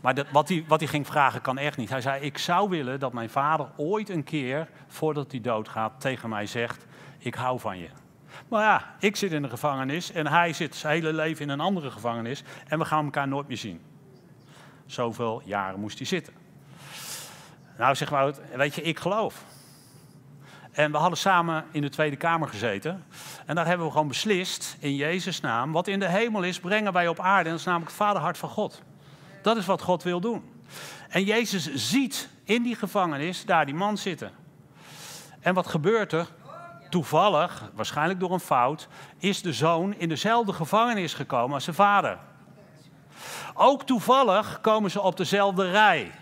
[0.00, 1.88] Maar dat, wat, hij, wat hij ging vragen kan echt niet.
[1.88, 6.28] Hij zei, ik zou willen dat mijn vader ooit een keer, voordat hij doodgaat, tegen
[6.28, 6.86] mij zegt,
[7.18, 7.88] ik hou van je.
[8.48, 11.60] Maar ja, ik zit in de gevangenis en hij zit zijn hele leven in een
[11.60, 13.80] andere gevangenis en we gaan elkaar nooit meer zien.
[14.86, 16.32] Zoveel jaren moest hij zitten.
[17.78, 19.44] Nou, zeg maar, weet je, ik geloof.
[20.80, 23.04] En we hadden samen in de Tweede Kamer gezeten.
[23.46, 26.92] En daar hebben we gewoon beslist, in Jezus' naam, wat in de hemel is, brengen
[26.92, 27.44] wij op aarde.
[27.44, 28.82] En dat is namelijk het vaderhart van God.
[29.42, 30.64] Dat is wat God wil doen.
[31.08, 34.30] En Jezus ziet in die gevangenis daar die man zitten.
[35.40, 36.26] En wat gebeurt er?
[36.88, 38.88] toevallig, waarschijnlijk door een fout,
[39.18, 42.18] is de zoon in dezelfde gevangenis gekomen als zijn vader.
[43.54, 46.12] Ook toevallig komen ze op dezelfde rij.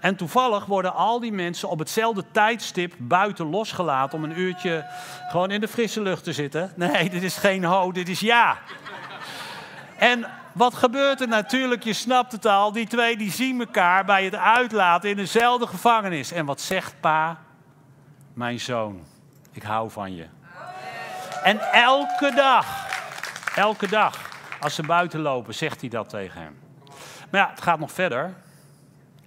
[0.00, 4.86] En toevallig worden al die mensen op hetzelfde tijdstip buiten losgelaten om een uurtje
[5.28, 6.72] gewoon in de frisse lucht te zitten.
[6.76, 8.58] Nee, dit is geen ho, dit is ja.
[9.96, 11.84] En wat gebeurt er natuurlijk?
[11.84, 12.72] Je snapt het al.
[12.72, 16.32] Die twee die zien elkaar bij het uitlaten in dezelfde gevangenis.
[16.32, 17.38] En wat zegt pa?
[18.32, 19.04] Mijn zoon
[19.58, 20.26] ik hou van je.
[21.42, 22.88] En elke dag,
[23.54, 24.30] elke dag,
[24.60, 26.58] als ze buiten lopen, zegt hij dat tegen hem.
[27.30, 28.34] Maar ja, het gaat nog verder,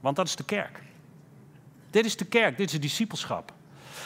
[0.01, 0.81] want dat is de kerk.
[1.89, 3.53] Dit is de kerk, dit is het discipelschap.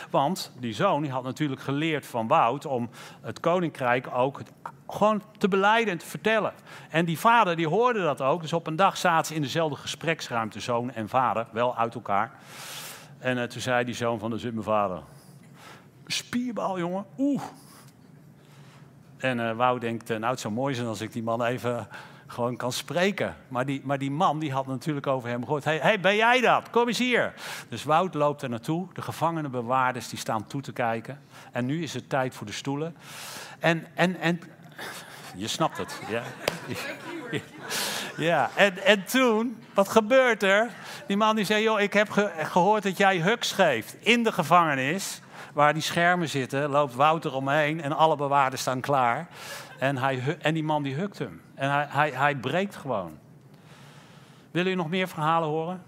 [0.10, 2.90] Want die zoon die had natuurlijk geleerd van Wout om
[3.22, 4.42] het koninkrijk ook
[4.88, 6.54] gewoon te beleiden en te vertellen.
[6.90, 8.42] En die vader die hoorde dat ook.
[8.42, 12.32] Dus op een dag zaten ze in dezelfde gespreksruimte, zoon en vader, wel uit elkaar.
[13.20, 15.02] En uh, toen zei die zoon van, de zit mijn vader.
[16.06, 17.06] Spierbal, jongen.
[17.18, 17.44] Oeh.
[19.18, 21.88] En uh, Wou denkt, nou het zou mooi zijn als ik die man even
[22.36, 23.36] gewoon kan spreken.
[23.48, 25.64] Maar die, maar die man die had natuurlijk over hem gehoord.
[25.64, 26.70] Hey, ben jij dat?
[26.70, 27.34] Kom eens hier.
[27.70, 28.88] Dus Wout loopt er naartoe.
[28.94, 31.22] De gevangenenbewaarders die staan toe te kijken.
[31.52, 32.96] En nu is het tijd voor de stoelen.
[33.60, 34.42] En, en, en
[35.36, 36.00] je snapt het.
[36.10, 36.24] Ja,
[38.18, 38.50] ja.
[38.56, 40.70] En, en toen, wat gebeurt er?
[41.08, 45.22] Die man die zei, joh, ik heb gehoord dat jij huks geeft in de gevangenis.
[45.54, 49.28] Waar die schermen zitten, loopt Wouter omheen en alle bewaarders staan klaar.
[49.86, 51.42] En, hij, en die man die hukt hem.
[51.56, 53.18] En hij, hij, hij breekt gewoon.
[54.52, 55.84] Willen jullie nog meer verhalen horen?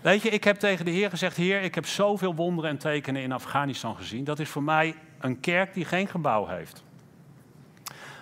[0.00, 3.22] Weet je, ik heb tegen de Heer gezegd: Heer, ik heb zoveel wonderen en tekenen
[3.22, 4.24] in Afghanistan gezien.
[4.24, 6.84] Dat is voor mij een kerk die geen gebouw heeft.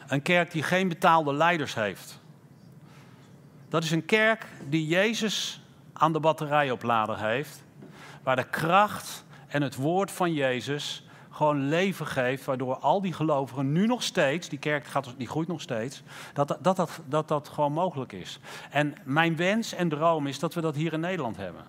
[0.07, 2.21] Een kerk die geen betaalde leiders heeft.
[3.69, 5.63] Dat is een kerk die Jezus
[5.93, 7.63] aan de batterijoplader heeft.
[8.23, 11.05] Waar de kracht en het woord van Jezus
[11.41, 15.49] gewoon leven geeft, waardoor al die gelovigen nu nog steeds, die kerk gaat, die groeit
[15.49, 18.39] nog steeds, dat dat, dat, dat dat gewoon mogelijk is.
[18.71, 21.65] En mijn wens en droom is dat we dat hier in Nederland hebben.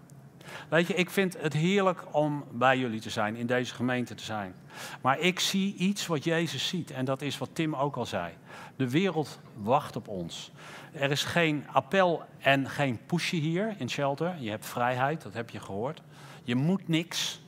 [0.70, 4.24] Weet je, ik vind het heerlijk om bij jullie te zijn, in deze gemeente te
[4.24, 4.54] zijn.
[5.02, 8.34] Maar ik zie iets wat Jezus ziet en dat is wat Tim ook al zei.
[8.76, 10.52] De wereld wacht op ons.
[10.94, 14.36] Er is geen appel en geen pushje hier in Shelter.
[14.40, 16.02] Je hebt vrijheid, dat heb je gehoord.
[16.44, 17.42] Je moet niks.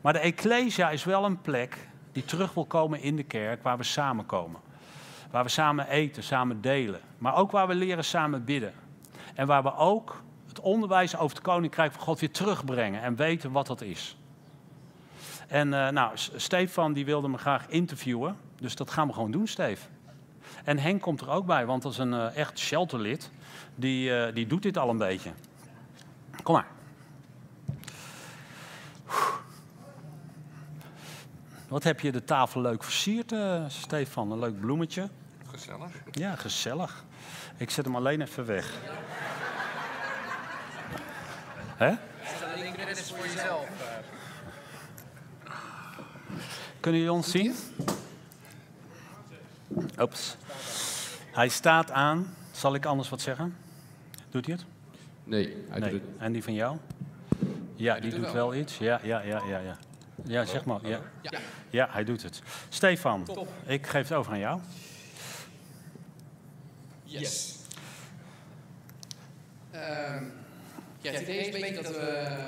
[0.00, 3.76] Maar de Ecclesia is wel een plek die terug wil komen in de kerk, waar
[3.76, 4.60] we samenkomen.
[5.30, 7.00] Waar we samen eten, samen delen.
[7.18, 8.72] Maar ook waar we leren samen bidden.
[9.34, 13.52] En waar we ook het onderwijs over het koninkrijk van God weer terugbrengen en weten
[13.52, 14.16] wat dat is.
[15.48, 19.46] En uh, nou, Stefan die wilde me graag interviewen, dus dat gaan we gewoon doen,
[19.46, 19.86] Steve.
[20.64, 23.30] En Henk komt er ook bij, want dat is een uh, echt shelterlid.
[23.74, 25.30] Die, uh, die doet dit al een beetje.
[26.42, 26.66] Kom maar.
[31.70, 34.32] Wat heb je de tafel leuk versierd, uh, Stefan?
[34.32, 35.08] Een leuk bloemetje.
[35.46, 35.90] Gezellig.
[36.10, 37.04] Ja, gezellig.
[37.56, 38.74] Ik zet hem alleen even weg.
[41.76, 41.94] Hè?
[42.86, 43.68] Dit is voor jezelf.
[46.80, 47.54] Kunnen jullie ons zien?
[49.98, 50.36] Oeps.
[51.32, 52.34] Hij staat aan.
[52.50, 53.56] Zal ik anders wat zeggen?
[54.30, 54.64] Doet hij het?
[55.24, 55.90] Nee, hij nee.
[55.90, 56.10] doet het.
[56.18, 56.76] En die van jou?
[57.74, 58.78] Ja, die doet wel iets.
[58.78, 59.78] Ja, ja, ja, ja, ja.
[60.24, 60.86] Ja, zeg maar.
[60.86, 61.00] Ja.
[61.70, 62.42] ja, hij doet het.
[62.68, 63.26] Stefan,
[63.66, 64.60] ik geef het over aan jou.
[67.04, 67.58] Yes.
[69.74, 69.80] Uh,
[71.00, 72.38] ja, het idee is een beetje dat we...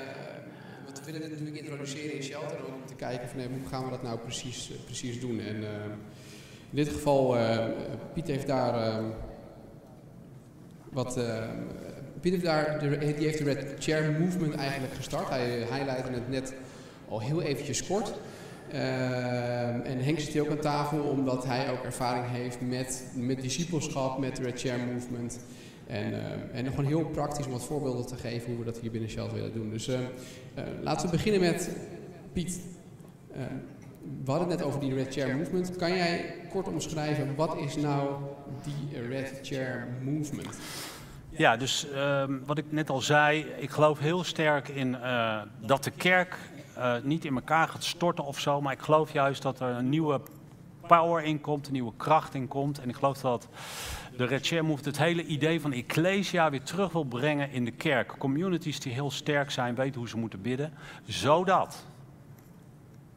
[0.85, 3.83] Want we willen dit natuurlijk introduceren in Shelter om te kijken van nee, hoe gaan
[3.83, 5.39] we dat nou precies, uh, precies doen.
[5.39, 5.69] En uh,
[6.69, 7.65] in dit geval, uh,
[8.13, 9.01] Piet heeft daar
[10.91, 11.19] wat...
[12.21, 15.29] Piet heeft daar, de, die heeft de Red Chair Movement eigenlijk gestart.
[15.29, 16.53] Hij highlightte het net
[17.09, 18.13] al heel eventjes kort.
[18.73, 23.41] Uh, en Henk zit hier ook aan tafel omdat hij ook ervaring heeft met, met
[23.41, 25.39] discipelschap, met Red Chair Movement.
[25.87, 26.19] En, uh,
[26.53, 29.35] en gewoon heel praktisch om wat voorbeelden te geven hoe we dat hier binnen Shelter
[29.35, 29.69] willen doen.
[29.69, 29.99] Dus uh,
[30.81, 31.69] laten we beginnen met
[32.33, 32.59] Piet.
[34.23, 35.75] we hadden het net over die Red Chair Movement.
[35.75, 38.09] Kan jij kort omschrijven, wat is nou
[38.63, 40.57] die Red Chair Movement?
[41.29, 44.97] Ja, dus ehm, wat ik net al zei, ik geloof heel sterk in
[45.61, 46.37] dat de kerk
[46.77, 48.61] uh, niet in elkaar gaat storten of zo.
[48.61, 50.21] Maar ik geloof juist dat er een nieuwe
[50.87, 52.79] power in komt, een nieuwe kracht in komt.
[52.79, 53.47] En ik geloof dat
[54.17, 58.15] de Red Movement het hele idee van Ecclesia weer terug wil brengen in de kerk.
[58.17, 60.73] Communities die heel sterk zijn, weten hoe ze moeten bidden.
[61.05, 61.85] Zodat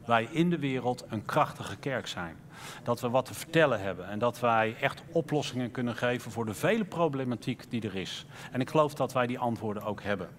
[0.05, 2.35] wij in de wereld een krachtige kerk zijn.
[2.83, 6.53] Dat we wat te vertellen hebben en dat wij echt oplossingen kunnen geven voor de
[6.53, 8.25] vele problematiek die er is.
[8.51, 10.29] En ik geloof dat wij die antwoorden ook hebben.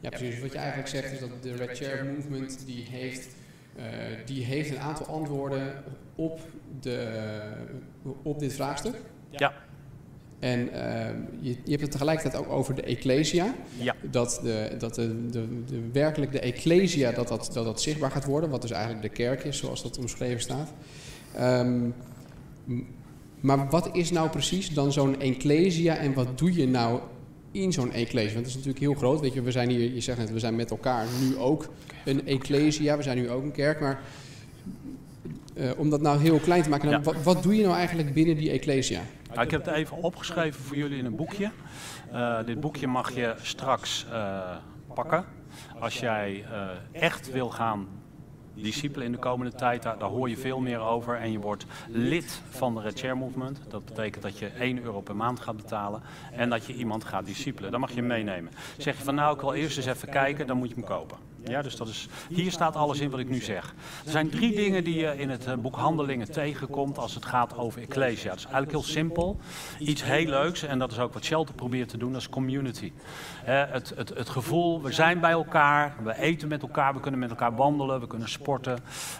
[0.00, 0.40] Ja, precies.
[0.40, 3.28] Wat je eigenlijk zegt is dat de Red Chair Movement die heeft,
[3.76, 3.84] uh,
[4.24, 5.84] die heeft een aantal antwoorden
[6.14, 6.40] op,
[6.80, 7.22] de,
[8.22, 8.94] op dit vraagstuk.
[9.30, 9.52] Ja.
[10.38, 11.06] En uh,
[11.40, 13.54] je, je, hebt het tegelijkertijd ook over de Ecclesia.
[13.78, 13.94] Ja.
[14.10, 18.24] Dat, de, dat de, de, de, werkelijk de Ecclesia dat dat, dat dat zichtbaar gaat
[18.24, 20.72] worden, wat dus eigenlijk de kerk is, zoals dat omschreven staat.
[21.40, 21.94] Um,
[23.40, 27.00] maar wat is nou precies dan zo'n Ecclesia en wat doe je nou
[27.52, 28.32] in zo'n ecclesia.
[28.34, 29.20] Want het is natuurlijk heel groot.
[29.20, 31.68] Weet je, we zijn hier, je zegt net, we zijn met elkaar nu ook
[32.04, 32.96] een ecclesia.
[32.96, 33.80] We zijn nu ook een kerk.
[33.80, 34.00] Maar
[35.54, 37.00] uh, om dat nou heel klein te maken, ja.
[37.00, 39.00] wat, wat, doe je nou eigenlijk binnen die ecclesia?
[39.28, 41.50] Nou, ik heb het even opgeschreven voor jullie in een boekje.
[42.12, 44.56] Uh, dit boekje mag je straks uh,
[44.94, 45.24] pakken.
[45.78, 46.44] Als jij
[46.92, 47.88] echt wil gaan
[48.60, 49.82] discipelen in de komende tijd.
[49.82, 51.16] Daar, hoor je veel meer over.
[51.16, 53.60] En je wordt lid van de Red Chair Movement.
[53.68, 56.02] Dat betekent dat je 1 euro per maand gaat betalen.
[56.32, 57.70] En dat je iemand gaat discipelen.
[57.70, 58.52] Dan mag je meenemen.
[58.78, 61.29] Zeg je van nou, ik wil eerst eens even kijken, dan moet je hem kopen.
[61.44, 63.74] Ja, dus dat is, hier staat alles in wat ik nu zeg.
[64.04, 67.56] Er zijn drie dingen die je in het eh, boek Handelingen tegenkomt als het gaat
[67.56, 68.30] over Ecclesia.
[68.30, 69.38] Het is eigenlijk heel simpel.
[69.78, 72.92] Iets heel leuks, en dat is ook wat Shelter probeert te doen, dat is community.
[73.44, 77.30] het, het, het gevoel, we zijn bij elkaar, we eten met elkaar, we kunnen met
[77.30, 78.78] elkaar wandelen, we kunnen sporten.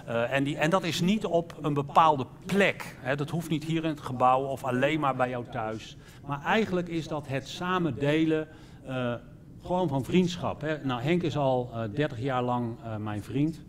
[0.09, 2.97] Uh, en, die, en dat is niet op een bepaalde plek.
[3.17, 5.97] dat hoeft niet hier in het gebouw of alleen maar bij jou thuis.
[6.27, 8.49] Maar eigenlijk is dat het samen delen...
[8.89, 9.15] Uh,
[9.63, 10.61] gewoon van vriendschap.
[10.61, 10.85] Hè.
[10.85, 13.61] Nou, Henk is al uh, eh, 30 jaar lang uh, mijn vriend,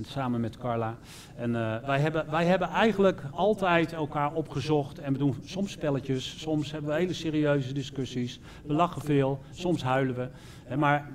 [0.00, 0.98] samen met Carla.
[1.36, 1.52] En
[1.86, 6.90] wij, hebben, wij hebben eigenlijk altijd elkaar opgezocht en we doen soms spelletjes, soms hebben
[6.90, 8.40] we hele serieuze discussies.
[8.64, 10.28] We lachen veel, soms huilen we.
[10.76, 11.10] maar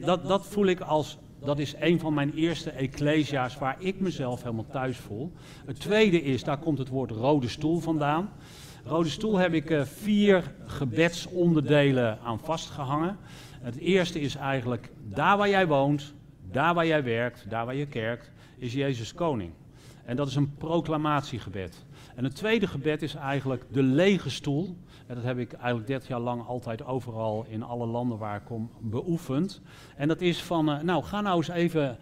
[0.00, 4.42] dat, dat voel ik als, dat is een van mijn eerste ecclesia's waar ik mezelf
[4.42, 5.32] helemaal thuis voel.
[5.66, 8.30] Het tweede is, daar komt het woord rode stoel vandaan.
[8.84, 13.16] Rode stoel heb ik vier gebedsonderdelen aan vastgehangen.
[13.60, 16.14] Het eerste is eigenlijk, daar waar jij woont,
[16.50, 19.52] daar waar jij werkt, daar waar je kerkt, is Jezus koning.
[20.04, 21.84] En dat is een proclamatiegebed.
[22.14, 24.76] En het tweede gebed is eigenlijk de lege stoel.
[25.06, 28.44] En dat heb ik eigenlijk 30 jaar lang altijd overal in alle landen waar ik
[28.44, 29.60] kom beoefend.
[29.96, 31.98] En dat is van, uh, nou ga nou eens even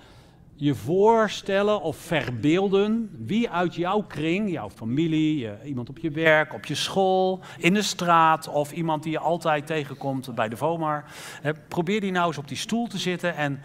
[0.61, 6.65] je voorstellen of verbeelden wie uit jouw kring, jouw familie, iemand op je werk, op
[6.65, 11.05] je school, in de straat of iemand die je altijd tegenkomt bij de VOMAR.
[11.69, 13.61] probeer die nou eens op die stoel te zitten en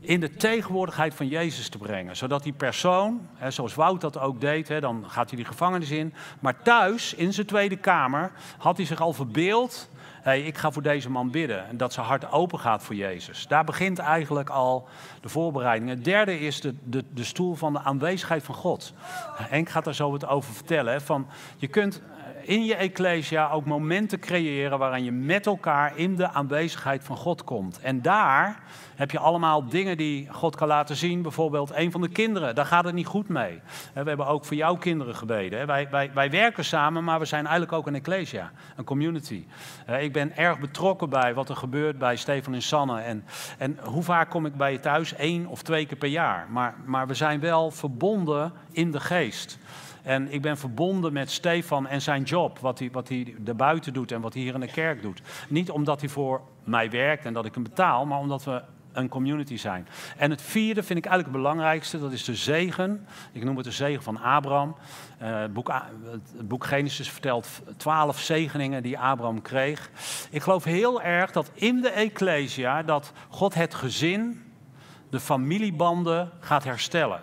[0.00, 2.16] in de tegenwoordigheid van Jezus te brengen.
[2.16, 6.14] Zodat die persoon, zoals Wout dat ook deed, dan gaat hij die gevangenis in.
[6.40, 9.88] Maar thuis, in zijn tweede kamer, had hij zich al verbeeld
[10.22, 11.68] hey, ik ga voor deze man bidden.
[11.68, 13.46] En dat zijn hart open gaat voor Jezus.
[13.46, 14.88] Daar begint eigenlijk al
[15.20, 15.90] de voorbereiding.
[15.90, 18.92] Het derde is de, de, de stoel van de aanwezigheid van God.
[19.34, 21.00] Henk gaat daar zo wat over vertellen.
[21.00, 22.02] Van, je kunt
[22.50, 27.44] in je ecclesia ook momenten creëren waarin je met elkaar in de aanwezigheid van God
[27.44, 27.80] komt.
[27.80, 28.62] En daar
[28.94, 31.22] heb je allemaal dingen die God kan laten zien.
[31.22, 33.60] Bijvoorbeeld een van de kinderen, daar gaat het niet goed mee.
[33.94, 35.66] We hebben ook voor jouw kinderen gebeden.
[35.66, 39.46] Wij, wij, wij werken samen, maar we zijn eigenlijk ook een ecclesia, een community.
[40.00, 43.00] Ik ben erg betrokken bij wat er gebeurt bij Stefan en Sanne.
[43.00, 43.24] En,
[43.58, 45.14] en hoe vaak kom ik bij je thuis?
[45.16, 46.46] Eén of twee keer per jaar.
[46.48, 49.58] Maar, maar we zijn wel verbonden in de geest.
[50.02, 54.12] En ik ben verbonden met Stefan en zijn job, wat hij, wat hij daarbuiten doet
[54.12, 55.22] en wat hij hier in de kerk doet.
[55.48, 59.08] Niet omdat hij voor mij werkt en dat ik hem betaal, maar omdat we een
[59.08, 59.88] community zijn.
[60.16, 63.06] En het vierde vind ik eigenlijk het belangrijkste, dat is de zegen.
[63.32, 64.76] Ik noem het de zegen van Abraham.
[65.22, 65.72] Uh, het, boek,
[66.36, 69.90] het boek Genesis vertelt twaalf zegeningen die Abraham kreeg.
[70.30, 74.42] Ik geloof heel erg dat in de Ecclesia dat God het gezin,
[75.10, 77.20] de familiebanden gaat herstellen.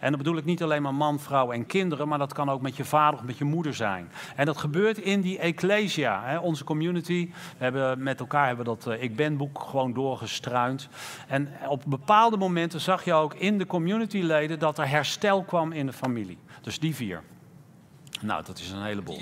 [0.00, 2.60] En dat bedoel ik niet alleen maar man, vrouw en kinderen, maar dat kan ook
[2.60, 4.10] met je vader of met je moeder zijn.
[4.36, 7.30] En dat gebeurt in die ecclesia, hè, onze community.
[7.58, 10.88] We hebben met elkaar hebben dat uh, Ik Ben boek gewoon doorgestruind.
[11.28, 15.86] En op bepaalde momenten zag je ook in de communityleden dat er herstel kwam in
[15.86, 16.38] de familie.
[16.62, 17.22] Dus die vier.
[18.20, 19.20] Nou, dat is een heleboel.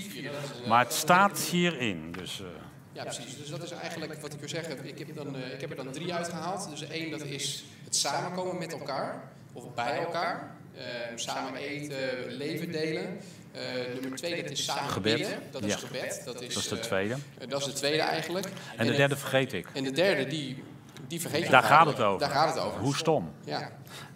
[0.69, 2.13] Maar het staat hierin.
[2.13, 2.47] Dus, uh,
[2.93, 3.37] ja, precies.
[3.37, 4.87] Dus dat is eigenlijk wat ik wil zeggen.
[4.87, 6.69] Ik heb, dan, uh, ik heb er dan drie uitgehaald.
[6.71, 10.59] Dus één, dat is het samenkomen met elkaar of bij elkaar.
[10.77, 10.83] Uh,
[11.15, 13.21] samen eten, leven delen.
[13.55, 15.37] Uh, nummer twee, dat is samen gebed.
[15.51, 16.23] Dat is gebed.
[16.25, 17.15] Dat is, dat is de tweede.
[17.15, 18.49] Uh, dat is de tweede eigenlijk.
[18.77, 19.69] En, de derde vergeet ik.
[19.73, 20.63] En de derde, die,
[21.09, 22.21] die vergeet je Daar gaat het over.
[22.21, 22.81] Daar gaat het over.
[22.81, 23.33] Hoe stom.
[23.45, 23.71] Ja.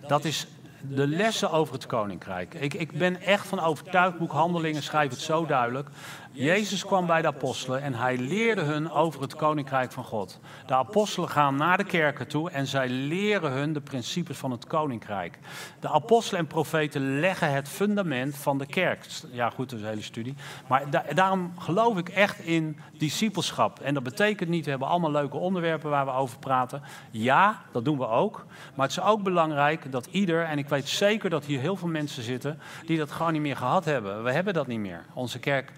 [0.07, 0.47] Dat is
[0.88, 2.55] de lessen over het koninkrijk.
[2.55, 5.88] Ik, ik ben echt van overtuigd, boek Handelingen schrijft het zo duidelijk.
[6.37, 10.40] Jezus kwam bij de apostelen en hij leerde hun over het koninkrijk van God.
[10.66, 14.66] De apostelen gaan naar de kerken toe en zij leren hun de principes van het
[14.66, 15.38] koninkrijk.
[15.81, 19.07] De apostelen en profeten leggen het fundament van de kerk.
[19.31, 20.35] Ja, goed, dat is een hele studie.
[20.66, 20.83] Maar
[21.14, 23.81] daarom geloof ik echt in discipelschap.
[23.81, 26.83] En dat betekent niet, we hebben allemaal leuke onderwerpen waar we over praten.
[27.11, 28.47] Ja, dat doen we ook.
[28.75, 31.88] Maar het is ook belangrijk dat ieder, en ik weet zeker dat hier heel veel
[31.88, 34.25] mensen zitten, die dat gewoon niet meer gehad hebben.
[34.25, 35.04] We hebben dat niet meer.
[35.13, 35.73] Onze kerk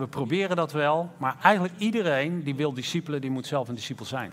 [0.00, 4.04] we proberen dat wel, maar eigenlijk iedereen die wil discipelen, die moet zelf een discipel
[4.04, 4.32] zijn.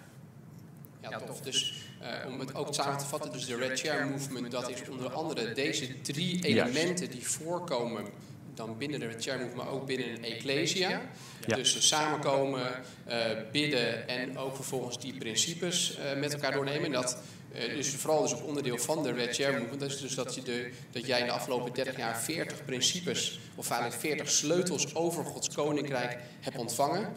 [1.02, 1.42] Ja, tof.
[1.42, 4.90] Dus uh, om het ook samen te vatten, dus de Red Chair Movement, dat is
[4.90, 8.06] onder andere deze drie elementen die voorkomen
[8.54, 11.02] dan binnen de Red Chair Movement, maar ook binnen een ecclesia.
[11.48, 11.56] Ja.
[11.56, 12.72] Dus samenkomen,
[13.08, 13.16] uh,
[13.52, 16.92] bidden en ook vervolgens die principes uh, met elkaar doornemen.
[16.92, 17.18] Dat
[17.56, 19.80] dus vooral dus ook onderdeel van de Red Chair Movement.
[19.80, 23.40] Dat is dus dat, je de, dat jij in de afgelopen 30 jaar 40 principes,
[23.56, 27.14] of eigenlijk 40 sleutels over Gods koninkrijk hebt ontvangen.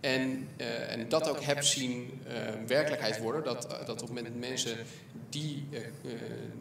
[0.00, 2.32] En, uh, en dat ook heb zien uh,
[2.66, 3.44] werkelijkheid worden.
[3.44, 4.76] Dat, uh, dat op het moment mensen
[5.30, 5.68] die,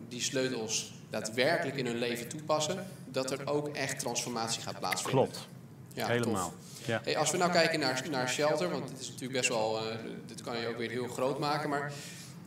[0.08, 5.24] die sleutels daadwerkelijk in hun leven toepassen, dat er ook echt transformatie gaat plaatsvinden.
[5.24, 5.48] Klopt.
[5.94, 6.54] Ja, Helemaal.
[6.86, 7.02] Ja.
[7.04, 9.80] Hey, als we nou kijken naar, naar shelter, want dit is natuurlijk best wel,
[10.26, 11.92] dit kan je ook weer heel groot maken, maar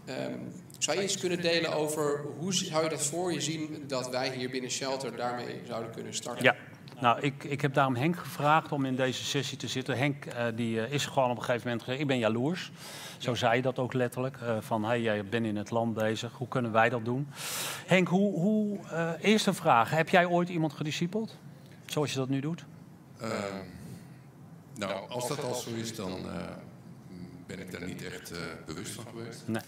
[0.09, 4.11] um, zou je iets kunnen delen over hoe zou je dat voor je zien dat
[4.11, 6.45] wij hier binnen shelter daarmee zouden kunnen starten?
[6.45, 6.57] Ja.
[7.01, 9.97] Nou, ik, ik heb daarom Henk gevraagd om in deze sessie te zitten.
[9.97, 12.73] Henk uh, die, uh, is gewoon op een gegeven moment gezegd, ik ben jaloers.
[13.19, 14.39] Zo zei je dat ook letterlijk.
[14.43, 17.29] Uh, van, hey, jij bent in het land bezig, hoe kunnen wij dat doen?
[17.87, 18.79] Henk, hoe, hoe,
[19.21, 19.91] eerste vraag.
[19.91, 21.37] Heb jij ooit iemand gediscipeld?
[21.87, 22.65] Zoals je dat nu doet?
[24.75, 26.19] nou, als dat al zo is, dan
[27.47, 28.33] ben ik daar niet echt
[28.67, 29.43] bewust van geweest.
[29.47, 29.63] Nee.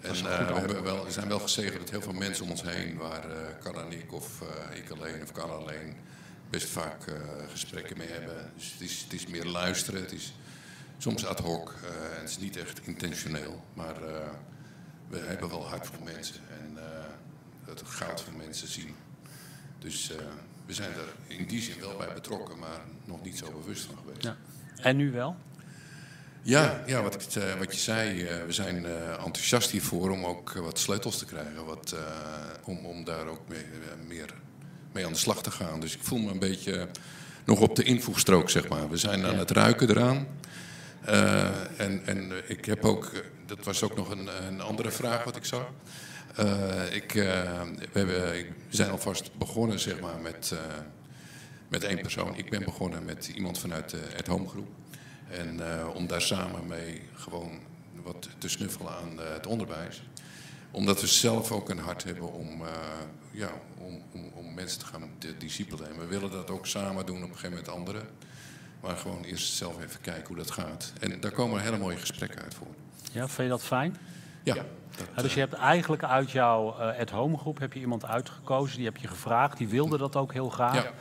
[0.00, 2.62] En uh, we, hebben wel, we zijn wel gezegend dat heel veel mensen om ons
[2.62, 5.96] heen, waar uh, Carla en ik of uh, ik alleen of Carla alleen,
[6.50, 7.14] best vaak uh,
[7.50, 8.52] gesprekken mee hebben.
[8.56, 10.34] Dus het is, het is, meer luisteren, het is
[10.98, 11.74] soms ad hoc,
[12.14, 13.64] en het is niet echt intentioneel.
[13.74, 13.94] Maar
[15.08, 16.78] we hebben wel hart voor mensen en
[17.64, 18.94] het goud van mensen zien.
[19.78, 20.12] Dus
[20.66, 23.96] we zijn er in die zin wel bij betrokken, maar nog niet zo bewust van
[23.96, 24.22] geweest.
[24.22, 24.36] Ja.
[24.76, 25.36] En nu wel?
[26.42, 30.24] Ja, ja wat, ik, uh, wat je zei, uh, we zijn uh, enthousiast hiervoor om
[30.24, 31.64] ook wat sleutels te krijgen.
[31.64, 31.96] Wat,
[32.64, 33.64] om, om daar ook mee,
[34.06, 34.34] meer
[34.92, 35.80] mee aan de slag te gaan.
[35.80, 36.88] Dus ik voel me een beetje
[37.44, 38.90] nog op de invoegstrook, zeg maar.
[38.90, 40.26] We zijn aan het ruiken eraan.
[41.76, 45.44] en, en ik heb ook, dat was ook nog een, een andere vraag wat ik
[45.44, 45.70] zag.
[46.92, 50.54] ik, we, hebben, we zijn alvast begonnen, zeg maar, met,
[51.68, 52.36] met één persoon.
[52.36, 54.68] Ik ben begonnen met iemand vanuit de At Home groep.
[55.30, 57.58] En uh, om daar samen mee gewoon
[58.02, 60.02] wat te snuffelen aan uh, het onderwijs.
[60.70, 62.68] Omdat we zelf ook een hart hebben om, uh,
[63.30, 65.88] ja, om, om, om, mensen te gaan discipelen.
[65.88, 68.02] En we willen dat ook samen doen, op een gegeven moment anderen.
[68.80, 70.92] Maar gewoon eerst zelf even kijken hoe dat gaat.
[71.00, 72.66] En daar komen hele mooie gesprekken uit voor.
[73.12, 73.96] Ja, vind je dat fijn?
[74.42, 74.54] Ja.
[74.54, 78.96] Dat, dus je hebt eigenlijk uit jouw at-home groep heb je iemand uitgekozen, die heb
[78.96, 80.74] je gevraagd, die wilde dat ook heel graag.
[80.74, 80.92] Ja.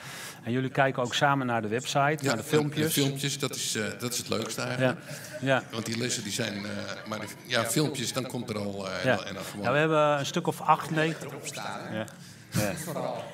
[0.47, 2.93] En jullie kijken ook samen naar de website, ja, naar de filmpjes.
[2.93, 4.99] De filmpjes, dat is, uh, dat is het leukste eigenlijk.
[5.39, 5.45] Ja.
[5.45, 5.63] ja.
[5.71, 6.69] Want die lessen die zijn, uh,
[7.07, 8.87] maar die, ja, filmpjes, dan komt er al.
[8.87, 9.23] Uh, ja.
[9.23, 9.65] En dan gewoon...
[9.65, 11.29] ja, we hebben een stuk of acht, negen.
[11.91, 12.05] Ja.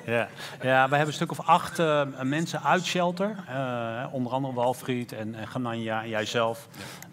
[0.06, 0.28] Ja.
[0.62, 0.88] Ja.
[0.88, 3.36] we hebben een stuk of acht uh, mensen uit Shelter.
[3.48, 6.68] Uh, onder andere Walfried en, en Gananja en jijzelf.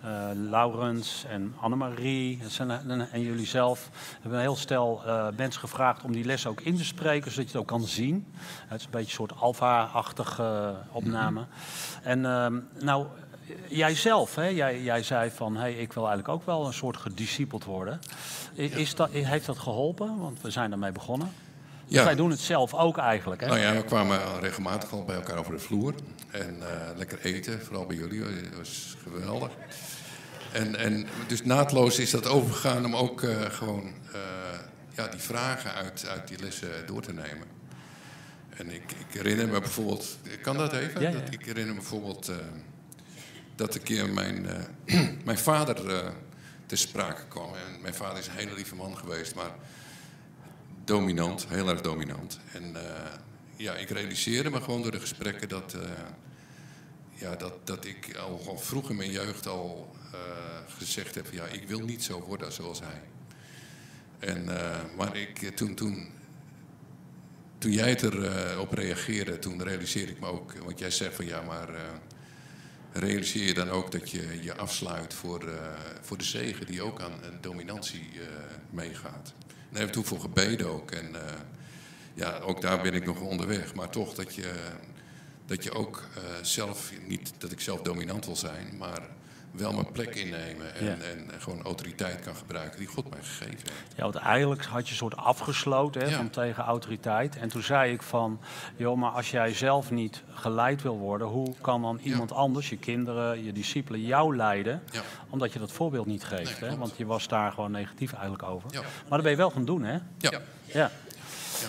[0.06, 3.90] Uh, Laurens en Annemarie en, en jullie zelf.
[3.92, 5.02] We hebben een heel stel
[5.38, 8.34] mensen gevraagd om die les ook in te spreken, zodat je het ook kan zien.
[8.68, 11.40] Het is een beetje een soort alfa-achtige opname.
[11.40, 12.04] Mm -hmm.
[12.04, 13.08] En ehm, nou,
[13.68, 14.48] jijzelf, hè?
[14.48, 18.00] Jij, jij zei van, hey, ik wil eigenlijk ook wel een soort gediscipeld worden.
[18.54, 20.20] Is dat, heeft dat geholpen?
[20.20, 21.30] Want we zijn daarmee begonnen.
[21.92, 22.04] Ja.
[22.04, 23.42] Wij doen het zelf ook eigenlijk.
[23.42, 23.48] Hè?
[23.48, 25.94] Nou ja, we kwamen regelmatig al bij elkaar over de vloer.
[26.32, 26.66] En uh,
[26.96, 28.20] lekker eten, vooral bij jullie.
[28.20, 29.50] Dat was geweldig.
[30.52, 34.20] En, en dus naadloos is dat overgegaan om ook uh, gewoon uh,
[34.94, 37.48] ja, die vragen uit, uit die lessen door te nemen.
[38.58, 40.18] En ik, ik herinner me bijvoorbeeld...
[40.42, 41.02] Kan dat even?
[41.02, 41.20] Ja, ja.
[41.20, 42.32] Dat, ik herinner me bijvoorbeeld
[43.56, 44.48] dat een keer mijn,
[45.26, 45.76] mijn vader
[46.66, 47.54] te sprake kwam.
[47.54, 49.52] En mijn vader is een hele lieve man geweest, maar
[50.84, 52.40] dominant, heel erg dominant.
[52.54, 52.82] En uh,
[53.56, 55.82] ja, ik realiseerde me gewoon door de gesprekken dat, uh,
[57.14, 60.20] ja, dat, dat ik al, al, vroeg in mijn jeugd al uh,
[60.78, 63.02] gezegd heb: ja, ik wil niet zo worden zoals hij.
[64.20, 64.46] En,
[64.98, 66.10] maar ik, toen, toen,
[67.58, 71.70] toen jij erop reageerde, toen realiseerde ik me ook, want jij zegt van ja, maar
[72.92, 75.50] realiseer je dan ook dat je je afsluit voor,
[76.02, 78.10] voor de zegen die ook aan dominantie
[78.70, 79.34] meegaat.
[79.72, 80.92] Daar we toen voor gebeden ook.
[80.92, 81.22] En uh,
[82.14, 83.74] ja, ook daar ben ik nog onderweg.
[83.74, 84.54] Maar toch dat je,
[85.46, 89.02] dat je ook uh, zelf, niet dat ik zelf dominant wil zijn, maar
[89.52, 90.92] wel mijn plek innemen en, ja.
[90.92, 93.72] en, gewoon autoriteit kan gebruiken die God mij gegeven heeft.
[93.96, 96.16] Ja, want eigenlijk had je een soort afgesloten hè, ja.
[96.16, 97.38] van tegen autoriteit.
[97.38, 98.40] En toen zei ik van,
[98.76, 102.36] joh, maar als jij zelf niet geleid wil worden, hoe kan dan iemand ja.
[102.36, 104.82] anders, je kinderen, je discipelen, jou leiden?
[105.30, 106.62] Omdat je dat voorbeeld niet geeft.
[106.62, 106.78] Nee, hè?
[106.78, 108.70] Want je was daar gewoon negatief eigenlijk over.
[108.72, 109.98] Maar dat ben je wel gaan doen, hè?
[110.18, 110.42] Ja.
[110.66, 110.92] ja.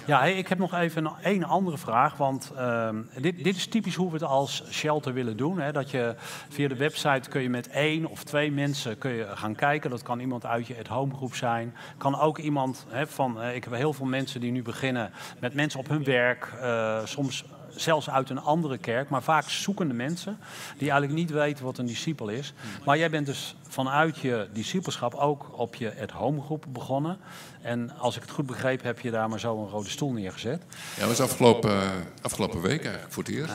[0.06, 2.16] Ja, ik heb nog even een, andere vraag.
[2.16, 5.60] Want uh, dit, dit, is typisch hoe we het als shelter willen doen.
[5.60, 5.72] Hè?
[5.72, 6.14] Dat je
[6.48, 9.90] via de website kun je met één of twee mensen kun je gaan kijken.
[9.90, 11.74] Dat kan iemand uit je at-home groep zijn.
[11.96, 13.40] Kan ook iemand hè, van...
[13.40, 16.52] Uh, ik heb heel veel mensen die nu beginnen met mensen op hun werk.
[16.62, 17.44] Uh, soms
[17.76, 20.38] zelfs uit een andere kerk, maar vaak zoekende mensen
[20.78, 22.52] die eigenlijk niet weten wat een discipel is.
[22.84, 27.18] Maar jij bent dus vanuit je discipelschap ook op je at-home groep begonnen.
[27.62, 30.62] En als ik het goed begreep, heb je daar maar zo een rode stoel neergezet.
[30.94, 31.80] Ja, dat was afgelopen,
[32.22, 33.54] afgelopen week eigenlijk voor het eerst.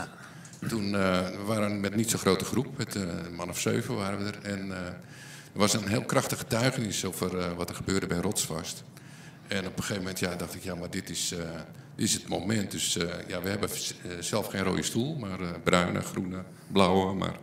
[0.68, 0.92] Toen uh,
[1.28, 4.32] we waren met niet zo'n grote groep, met uh, een man of zeven waren we
[4.32, 4.42] er.
[4.42, 8.84] En er was een heel krachtig getuigenis over wat er gebeurde bij Rotsvast.
[9.48, 11.28] En op een gegeven moment ja, dacht ik, ja, maar dit is,
[11.96, 12.72] dit is het moment.
[12.72, 12.94] Dus
[13.28, 13.70] ja, we hebben
[14.20, 17.14] zelf geen rode stoel, maar bruine, groene, blauwe.
[17.14, 17.36] Maar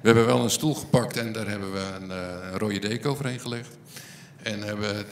[0.00, 3.40] we hebben wel een stoel gepakt en daar hebben we een, een rode deken overheen
[3.40, 3.76] gelegd.
[4.42, 5.06] En hebben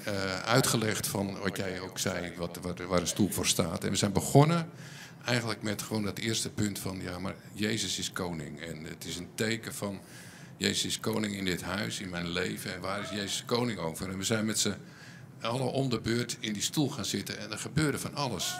[0.44, 3.84] uitgelegd van wat jij ook zei, wat, wat, waar een stoel voor staat.
[3.84, 4.68] En we zijn begonnen
[5.26, 8.60] eigenlijk met gewoon dat eerste punt van, ja, maar Jezus is koning.
[8.60, 10.00] En het is een teken van,
[10.56, 12.74] Jezus is koning in dit huis, in mijn leven.
[12.74, 14.08] En waar is Jezus koning over?
[14.10, 14.74] En we zijn met z'n
[15.40, 18.54] allen om de beurt in die stoel gaan zitten en er gebeurde van alles.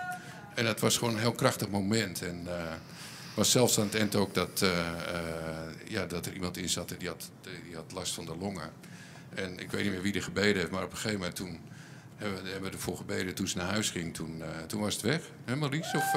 [0.55, 2.23] En dat was gewoon een heel krachtig moment.
[2.23, 2.53] En uh,
[3.35, 6.91] was zelfs aan het eind ook dat, uh, uh, ja, dat er iemand in zat
[6.91, 7.31] en die had,
[7.65, 8.71] die had last van de longen.
[9.35, 11.61] En ik weet niet meer wie er gebeden heeft, maar op een gegeven moment toen
[12.17, 14.15] hebben we, hebben ervoor gebeden toen ze naar huis ging.
[14.15, 15.21] Toen, toen was het weg.
[15.45, 15.97] Hè Maurice?
[15.97, 16.13] Of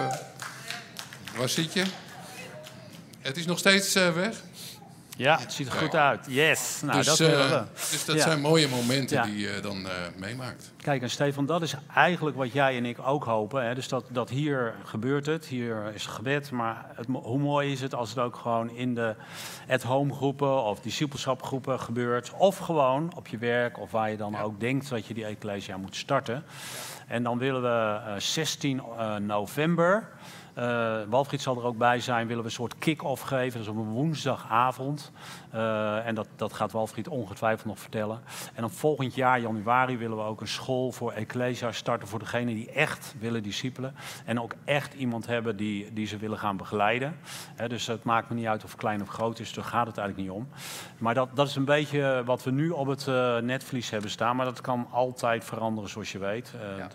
[1.36, 1.84] waar zit je?
[3.20, 4.42] Het is nog steeds weg?
[5.20, 6.26] Ja, het ziet er goed uit.
[6.30, 6.82] Yes.
[6.82, 7.64] Nou, dus, dat willen we.
[7.74, 8.22] Dus dat ja.
[8.22, 9.24] zijn mooie momenten ja.
[9.24, 10.72] die je dan meemaakt.
[10.78, 13.66] Kijk, en Stefan, dat is eigenlijk wat jij en ik ook hopen.
[13.66, 13.76] Hè?
[13.76, 16.52] Dus dat, dat hier gebeurt het, hier is het gebed.
[16.52, 19.16] Maar het, hoe mooi is het als het ook gewoon in de
[19.70, 22.32] at-home groepen of discipelschap groepen gebeurt.
[22.38, 24.42] Of gewoon op je werk of waar je dan ja.
[24.42, 26.44] ook denkt dat je die ecclesia moet starten.
[27.08, 30.10] En dan willen we uh, 16 uh, november...
[30.60, 32.28] Uh, Walfried zal er ook bij zijn.
[32.28, 33.60] Willen we een soort kick-off geven.
[33.60, 35.12] Dus op een woensdagavond.
[35.56, 38.22] Uh, en dat, dat gaat Walfried ongetwijfeld nog vertellen.
[38.54, 42.08] En dan volgend jaar, januari, willen we ook een school voor Ecclesia starten.
[42.08, 43.96] Voor degenen die echt willen discipelen.
[44.26, 47.18] En ook echt iemand hebben die, die ze willen gaan begeleiden.
[47.56, 49.54] He, dus het maakt me niet uit of klein of groot is.
[49.54, 50.48] Daar gaat het eigenlijk niet om.
[50.98, 54.36] Maar dat, dat is een beetje wat we nu op het uh, netvlies hebben staan.
[54.36, 56.54] Maar dat kan altijd veranderen, zoals je weet.
[56.78, 56.88] Ja.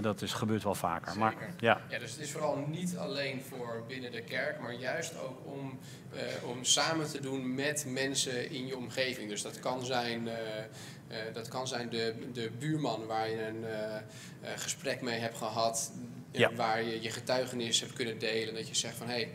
[0.00, 1.18] Dat is, gebeurt wel vaker.
[1.18, 1.80] Maar, ja.
[1.88, 5.78] ja, dus het is vooral niet alleen voor binnen de kerk, maar juist ook om,
[6.14, 9.28] uh, om samen te doen met mensen in je omgeving.
[9.28, 13.64] Dus dat kan zijn, uh, uh, dat kan zijn de, de buurman waar je een
[14.58, 15.92] gesprek mee hebt gehad,
[16.30, 16.52] ja.
[16.54, 18.54] waar je je getuigenis hebt kunnen delen.
[18.54, 19.12] Dat je zegt van hé.
[19.12, 19.30] Hey,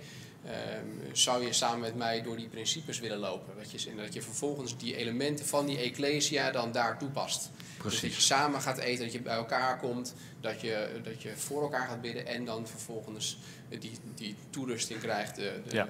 [0.48, 3.54] Um, zou je samen met mij door die principes willen lopen?
[3.58, 7.52] Dat je, en dat je vervolgens die elementen van die ecclesia dan daar toepast.
[7.78, 8.02] Precies.
[8.02, 11.36] Dus dat je samen gaat eten, dat je bij elkaar komt, dat je, dat je
[11.36, 13.38] voor elkaar gaat bidden en dan vervolgens
[13.80, 15.36] die, die toerusting krijgt.
[15.36, 15.88] De, de, ja.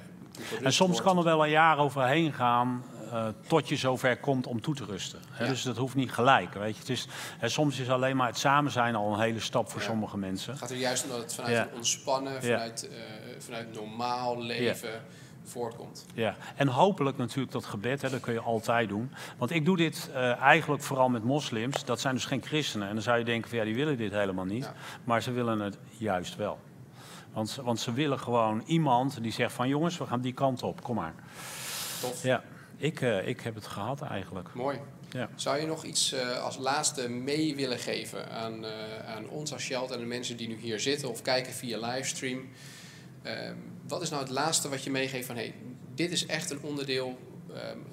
[0.63, 1.05] En soms wordt.
[1.05, 2.83] kan er wel een jaar overheen gaan
[3.47, 5.19] tot je zover komt om toe te rusten.
[5.37, 6.53] Dus dat hoeft niet gelijk.
[6.53, 6.79] Weet je.
[6.79, 7.07] Het is,
[7.41, 10.51] soms is alleen maar het samen zijn al een hele stap voor sommige mensen.
[10.51, 12.97] Het gaat er juist om dat het vanuit ontspannen, vanuit, uh,
[13.39, 15.01] vanuit normaal leven
[15.43, 16.05] voortkomt.
[16.13, 19.11] Ja, en hopelijk natuurlijk dat gebed, hè, dat kun je altijd doen.
[19.37, 21.85] Want ik doe dit uh, eigenlijk vooral met moslims.
[21.85, 22.87] Dat zijn dus geen christenen.
[22.87, 24.63] En dan zou je denken van ja, die willen dit helemaal niet.
[24.63, 24.73] Ja.
[25.03, 26.59] Maar ze willen het juist wel.
[27.33, 30.83] Want, want ze willen gewoon iemand die zegt van jongens, we gaan die kant op,
[30.83, 31.13] kom maar.
[32.01, 32.23] Tof.
[32.23, 32.43] Ja,
[32.77, 34.53] ik, uh, ik heb het gehad eigenlijk.
[34.53, 34.79] Mooi.
[35.09, 35.29] Ja.
[35.35, 38.69] Zou je nog iets uh, als laatste mee willen geven aan, uh,
[39.05, 42.39] aan ons als Sheld en de mensen die nu hier zitten of kijken via livestream?
[43.23, 43.31] Uh,
[43.87, 45.53] wat is nou het laatste wat je meegeeft van hey,
[45.95, 47.19] dit is echt een onderdeel,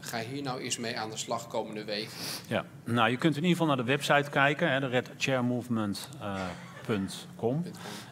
[0.00, 2.08] ga hier nou eens mee aan de slag komende week?
[2.46, 5.44] Ja, nou je kunt in ieder geval naar de website kijken, hè, de Red Chair
[5.44, 6.08] Movement.
[7.36, 7.64] Com.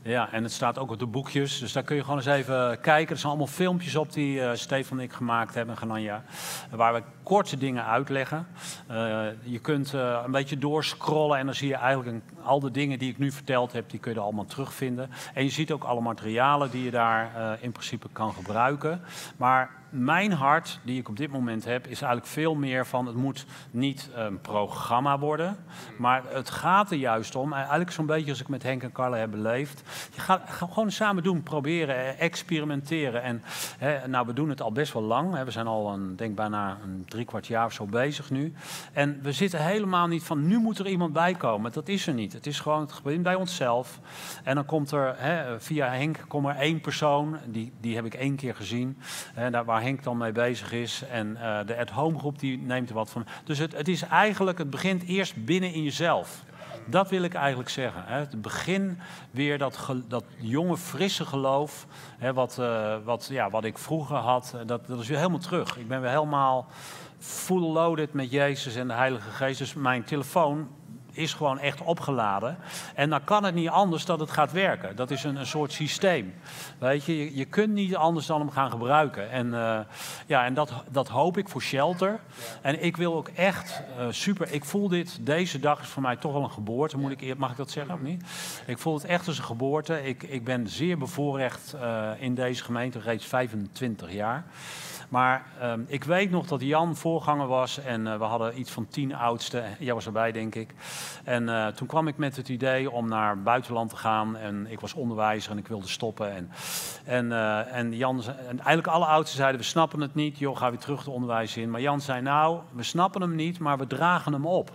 [0.03, 1.59] Ja, en het staat ook op de boekjes.
[1.59, 3.15] Dus daar kun je gewoon eens even kijken.
[3.15, 6.25] Er zijn allemaal filmpjes op die uh, Stefan en ik gemaakt hebben, Gananja.
[6.71, 7.03] Waar we
[7.33, 8.47] korte dingen uitleggen.
[8.91, 12.99] Uh, je kunt uh, een beetje doorscrollen en dan zie je eigenlijk al de dingen
[12.99, 15.11] die ik nu verteld heb, die kun je er allemaal terugvinden.
[15.35, 19.01] En je ziet ook alle materialen die je daar in principe kan gebruiken.
[19.37, 23.17] Maar mijn hart, die ik op dit moment heb, is eigenlijk veel meer van het
[23.17, 25.57] moet niet een programma worden.
[25.99, 29.17] Maar het gaat er juist om, eigenlijk zo'n beetje als ik met Henk en Carla
[29.17, 29.83] heb beleefd.
[30.15, 33.23] Je gaat, gaat gewoon samen doen, proberen, experimenteren.
[33.23, 33.43] En
[33.79, 35.35] hè, nou, we doen het al best wel lang.
[35.35, 35.45] Hè.
[35.45, 38.53] We zijn al een, denk bijna een drie kwart jaar of zo bezig nu.
[38.93, 41.73] En we zitten helemaal niet van nu moet er iemand bij komen.
[41.73, 42.33] Dat is er niet.
[42.33, 44.01] Het is gewoon het gebeurt bij onszelf.
[44.45, 48.15] En dan komt er hè, via Henk komt er één persoon, die, die heb ik
[48.15, 48.99] één keer gezien.
[49.35, 51.03] Hè, daar, waar Henk dan mee bezig is.
[51.11, 53.27] En uh, de at-home groep die neemt er wat van.
[53.45, 56.45] Dus het, het is eigenlijk, het begint eerst binnen in jezelf.
[56.87, 58.03] Dat wil ik eigenlijk zeggen.
[58.07, 58.19] Hè.
[58.19, 58.99] Het begin
[59.31, 61.87] weer dat, dat jonge, frisse geloof.
[62.19, 65.77] Hè, wat, uh, wat, ja, wat ik vroeger had, dat, dat is weer helemaal terug.
[65.79, 66.67] Ik ben weer helemaal
[67.23, 69.59] full loaded met Jezus en de Heilige Geest.
[69.59, 70.69] Dus mijn telefoon
[71.13, 72.59] is gewoon echt opgeladen.
[72.95, 74.97] En dan kan het niet anders dat het gaat werken.
[74.97, 76.35] Dat is een, een soort systeem.
[76.79, 77.19] Weet je?
[77.19, 79.31] je, je kunt niet anders dan hem gaan gebruiken.
[79.31, 79.79] En, eh,
[80.27, 82.21] ja, en dat, dat hoop ik voor Shelter.
[82.63, 84.53] En ik wil ook echt uh, super.
[84.53, 86.99] Ik voel dit, deze dag is voor mij toch wel een geboorte.
[86.99, 88.25] Moet ik, mag ik dat zeggen of niet?
[88.67, 90.05] Ik voel het echt als een geboorte.
[90.05, 94.45] Ik, ik ben zeer bevoorrecht uh, in deze gemeente, reeds 25 jaar.
[95.13, 98.89] Maar um, ik weet nog dat Jan voorganger was en uh, we hadden iets van
[98.89, 99.65] tien oudsten.
[99.79, 100.75] Jij was erbij, denk ik.
[101.25, 104.37] En uh, toen kwam ik met het idee om naar buitenland te gaan.
[104.37, 106.35] En ik was onderwijzer en ik wilde stoppen.
[106.35, 106.51] En,
[107.05, 110.39] en, uh, en Jan, en eigenlijk alle oudsten zeiden, we snappen het niet.
[110.39, 111.71] Joh, ga weer terug het onderwijs in.
[111.71, 114.71] Maar Jan zei, nou, we snappen hem niet, maar we dragen hem op.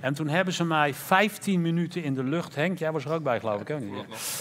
[0.00, 2.54] En toen hebben ze mij 15 minuten in de lucht.
[2.54, 3.68] Henk, jij was er ook bij, geloof ik.
[3.68, 3.76] Hè?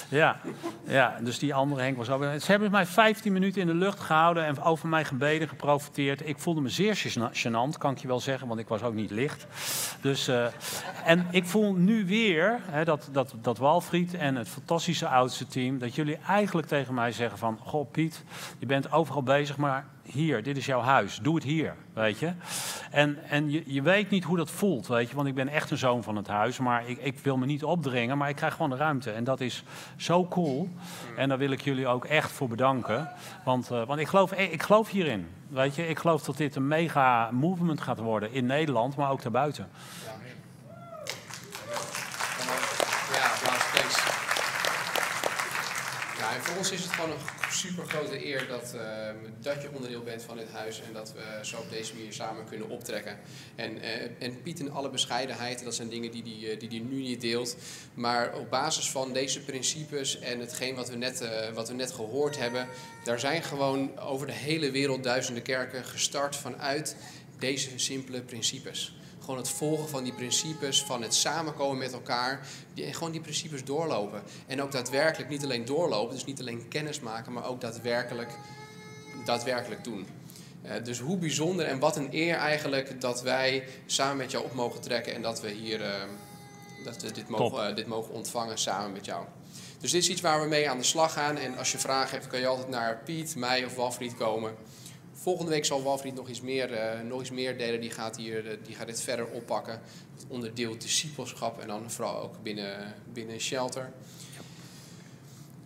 [0.09, 0.39] Ja,
[0.83, 2.39] ja, dus die andere Henk was ook bij.
[2.39, 6.27] Ze hebben mij 15 minuten in de lucht gehouden en over mij gebeden, geprofiteerd.
[6.27, 6.95] Ik voelde me zeer
[7.31, 9.47] gênant, kan ik je wel zeggen, want ik was ook niet licht.
[10.01, 10.45] Dus, uh,
[11.05, 15.79] en ik voel nu weer hè, dat, dat, dat Walfried en het fantastische oudste team,
[15.79, 18.23] dat jullie eigenlijk tegen mij zeggen van, goh Piet,
[18.59, 22.33] je bent overal bezig, maar hier, dit is jouw huis, doe het hier, weet je.
[22.91, 25.71] En, en je, je weet niet hoe dat voelt, weet je, want ik ben echt
[25.71, 28.53] een zoon van het huis, maar ik, ik wil me niet opdringen, maar ik krijg
[28.53, 29.11] gewoon de ruimte.
[29.11, 29.63] En dat is
[29.95, 30.69] zo cool.
[31.17, 33.09] En daar wil ik jullie ook echt voor bedanken,
[33.45, 35.87] want, uh, want ik, geloof, ik geloof hierin, weet je.
[35.87, 39.67] Ik geloof dat dit een mega movement gaat worden in Nederland, maar ook daarbuiten.
[40.03, 40.11] Ja,
[43.13, 44.03] ja applaus,
[46.19, 48.81] Ja, voor ons is het gewoon een super grote eer dat, uh,
[49.41, 52.45] dat je onderdeel bent van dit huis en dat we zo op deze manier samen
[52.45, 53.19] kunnen optrekken.
[53.55, 57.01] En, uh, en Piet in alle bescheidenheid, dat zijn dingen die die, die, die nu
[57.01, 57.55] niet deelt.
[57.93, 61.23] Maar op basis van deze principes en hetgeen wat we, net,
[61.53, 62.67] wat we net gehoord hebben,
[63.03, 66.95] daar zijn gewoon over de hele wereld duizenden kerken gestart vanuit
[67.39, 68.93] deze simpele principes
[69.25, 73.63] gewoon het volgen van die principes, van het samenkomen met elkaar, die, gewoon die principes
[73.63, 74.23] doorlopen.
[74.47, 78.37] En ook daadwerkelijk niet alleen doorlopen, dus niet alleen kennis maken, maar ook daadwerkelijk,
[79.25, 80.07] daadwerkelijk doen.
[80.65, 84.53] Uh, dus hoe bijzonder en wat een eer eigenlijk dat wij samen met jou op
[84.53, 86.03] mogen trekken en dat we hier uh,
[86.83, 89.25] dat we dit, mogen, uh, dit mogen ontvangen samen met jou.
[89.79, 91.37] Dus dit is iets waar we mee aan de slag gaan.
[91.37, 94.55] En als je vragen hebt, kan je altijd naar Piet, mij of Walfried komen.
[95.21, 97.81] Volgende week zal Walfried nog iets meer, uh, nog iets meer delen.
[97.81, 99.81] Die gaat, hier, uh, die gaat dit verder oppakken.
[100.15, 103.91] Het onderdeel discipelschap en dan vooral ook binnen, binnen Shelter.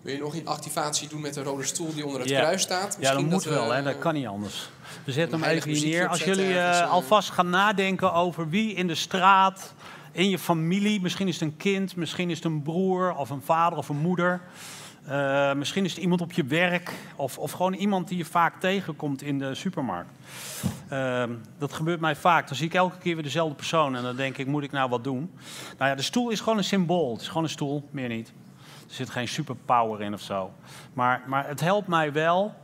[0.02, 2.40] Wil je nog een activatie doen met de rode stoel die onder het ja.
[2.40, 2.98] kruis staat?
[2.98, 3.84] Misschien ja, dat moet we, wel, hè?
[3.84, 4.70] dat kan niet anders.
[5.04, 6.08] We zetten hem even hier neer.
[6.08, 9.74] Als jullie uh, alvast gaan nadenken over wie in de straat,
[10.12, 13.42] in je familie, misschien is het een kind, misschien is het een broer of een
[13.42, 14.42] vader of een moeder.
[15.08, 18.60] Uh, misschien is het iemand op je werk of, of gewoon iemand die je vaak
[18.60, 20.12] tegenkomt in de supermarkt.
[20.92, 21.24] Uh,
[21.58, 22.48] dat gebeurt mij vaak.
[22.48, 24.90] Dan zie ik elke keer weer dezelfde persoon en dan denk ik, moet ik nou
[24.90, 25.32] wat doen?
[25.78, 27.12] Nou ja, de stoel is gewoon een symbool.
[27.12, 28.34] Het is gewoon een stoel, meer niet.
[28.88, 30.52] Er zit geen superpower in of zo.
[30.94, 32.56] Maar, maar het helpt mij wel.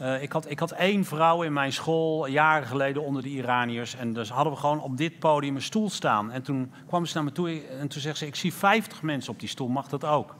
[0.00, 3.96] Uh, ik, had, ik had één vrouw in mijn school, jaren geleden onder de Iraniërs.
[3.96, 6.30] En dus hadden we gewoon op dit podium een stoel staan.
[6.32, 9.32] En toen kwam ze naar me toe en toen zegt ze, ik zie 50 mensen
[9.32, 10.36] op die stoel, mag dat ook?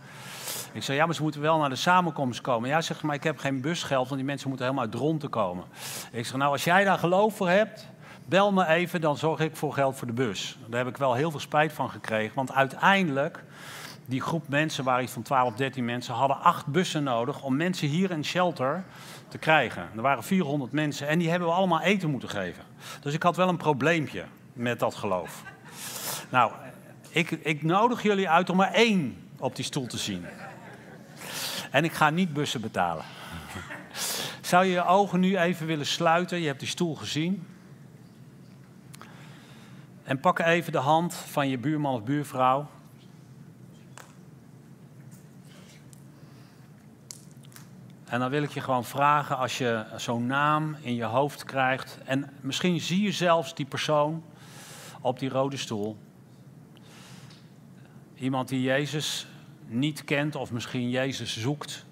[0.74, 2.68] Ik zei, ja, maar ze moeten wel naar de samenkomst komen.
[2.68, 5.64] Ja, zegt maar ik heb geen busgeld, want die mensen moeten helemaal uit Dronten komen.
[6.12, 7.88] Ik zeg, nou, als jij daar geloof voor hebt,
[8.26, 10.58] bel me even, dan zorg ik voor geld voor de bus.
[10.66, 13.44] Daar heb ik wel heel veel spijt van gekregen, want uiteindelijk,
[14.06, 17.88] die groep mensen, waar iets van 12, 13 mensen, hadden acht bussen nodig om mensen
[17.88, 18.84] hier in shelter
[19.28, 19.88] te krijgen.
[19.96, 22.64] Er waren 400 mensen en die hebben we allemaal eten moeten geven.
[23.00, 25.42] Dus ik had wel een probleempje met dat geloof.
[26.30, 26.52] Nou,
[27.08, 30.26] ik, ik nodig jullie uit om maar één op die stoel te zien.
[31.74, 33.04] En ik ga niet bussen betalen.
[34.40, 36.40] Zou je je ogen nu even willen sluiten?
[36.40, 37.46] Je hebt die stoel gezien.
[40.02, 42.68] En pak even de hand van je buurman of buurvrouw.
[48.04, 51.98] En dan wil ik je gewoon vragen, als je zo'n naam in je hoofd krijgt,
[52.04, 54.24] en misschien zie je zelfs die persoon
[55.00, 55.96] op die rode stoel.
[58.14, 59.26] Iemand die Jezus
[59.66, 61.84] niet kent of misschien Jezus zoekt.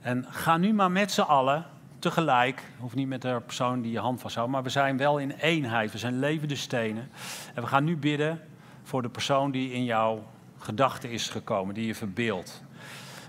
[0.00, 1.66] En ga nu maar met z'n allen
[1.98, 5.30] tegelijk, hoeft niet met de persoon die je hand vasthoudt, maar we zijn wel in
[5.30, 5.92] eenheid.
[5.92, 7.10] We zijn levende stenen.
[7.54, 8.40] En we gaan nu bidden
[8.82, 10.24] voor de persoon die in jouw
[10.58, 12.62] gedachten is gekomen, die je verbeeldt.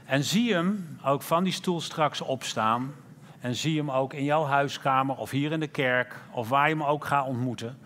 [0.05, 2.93] En zie hem ook van die stoel straks opstaan.
[3.39, 6.75] En zie hem ook in jouw huiskamer of hier in de kerk of waar je
[6.75, 7.77] hem ook gaat ontmoeten.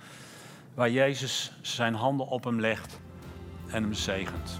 [0.74, 3.00] Waar Jezus zijn handen op hem legt
[3.68, 4.60] en hem zegent.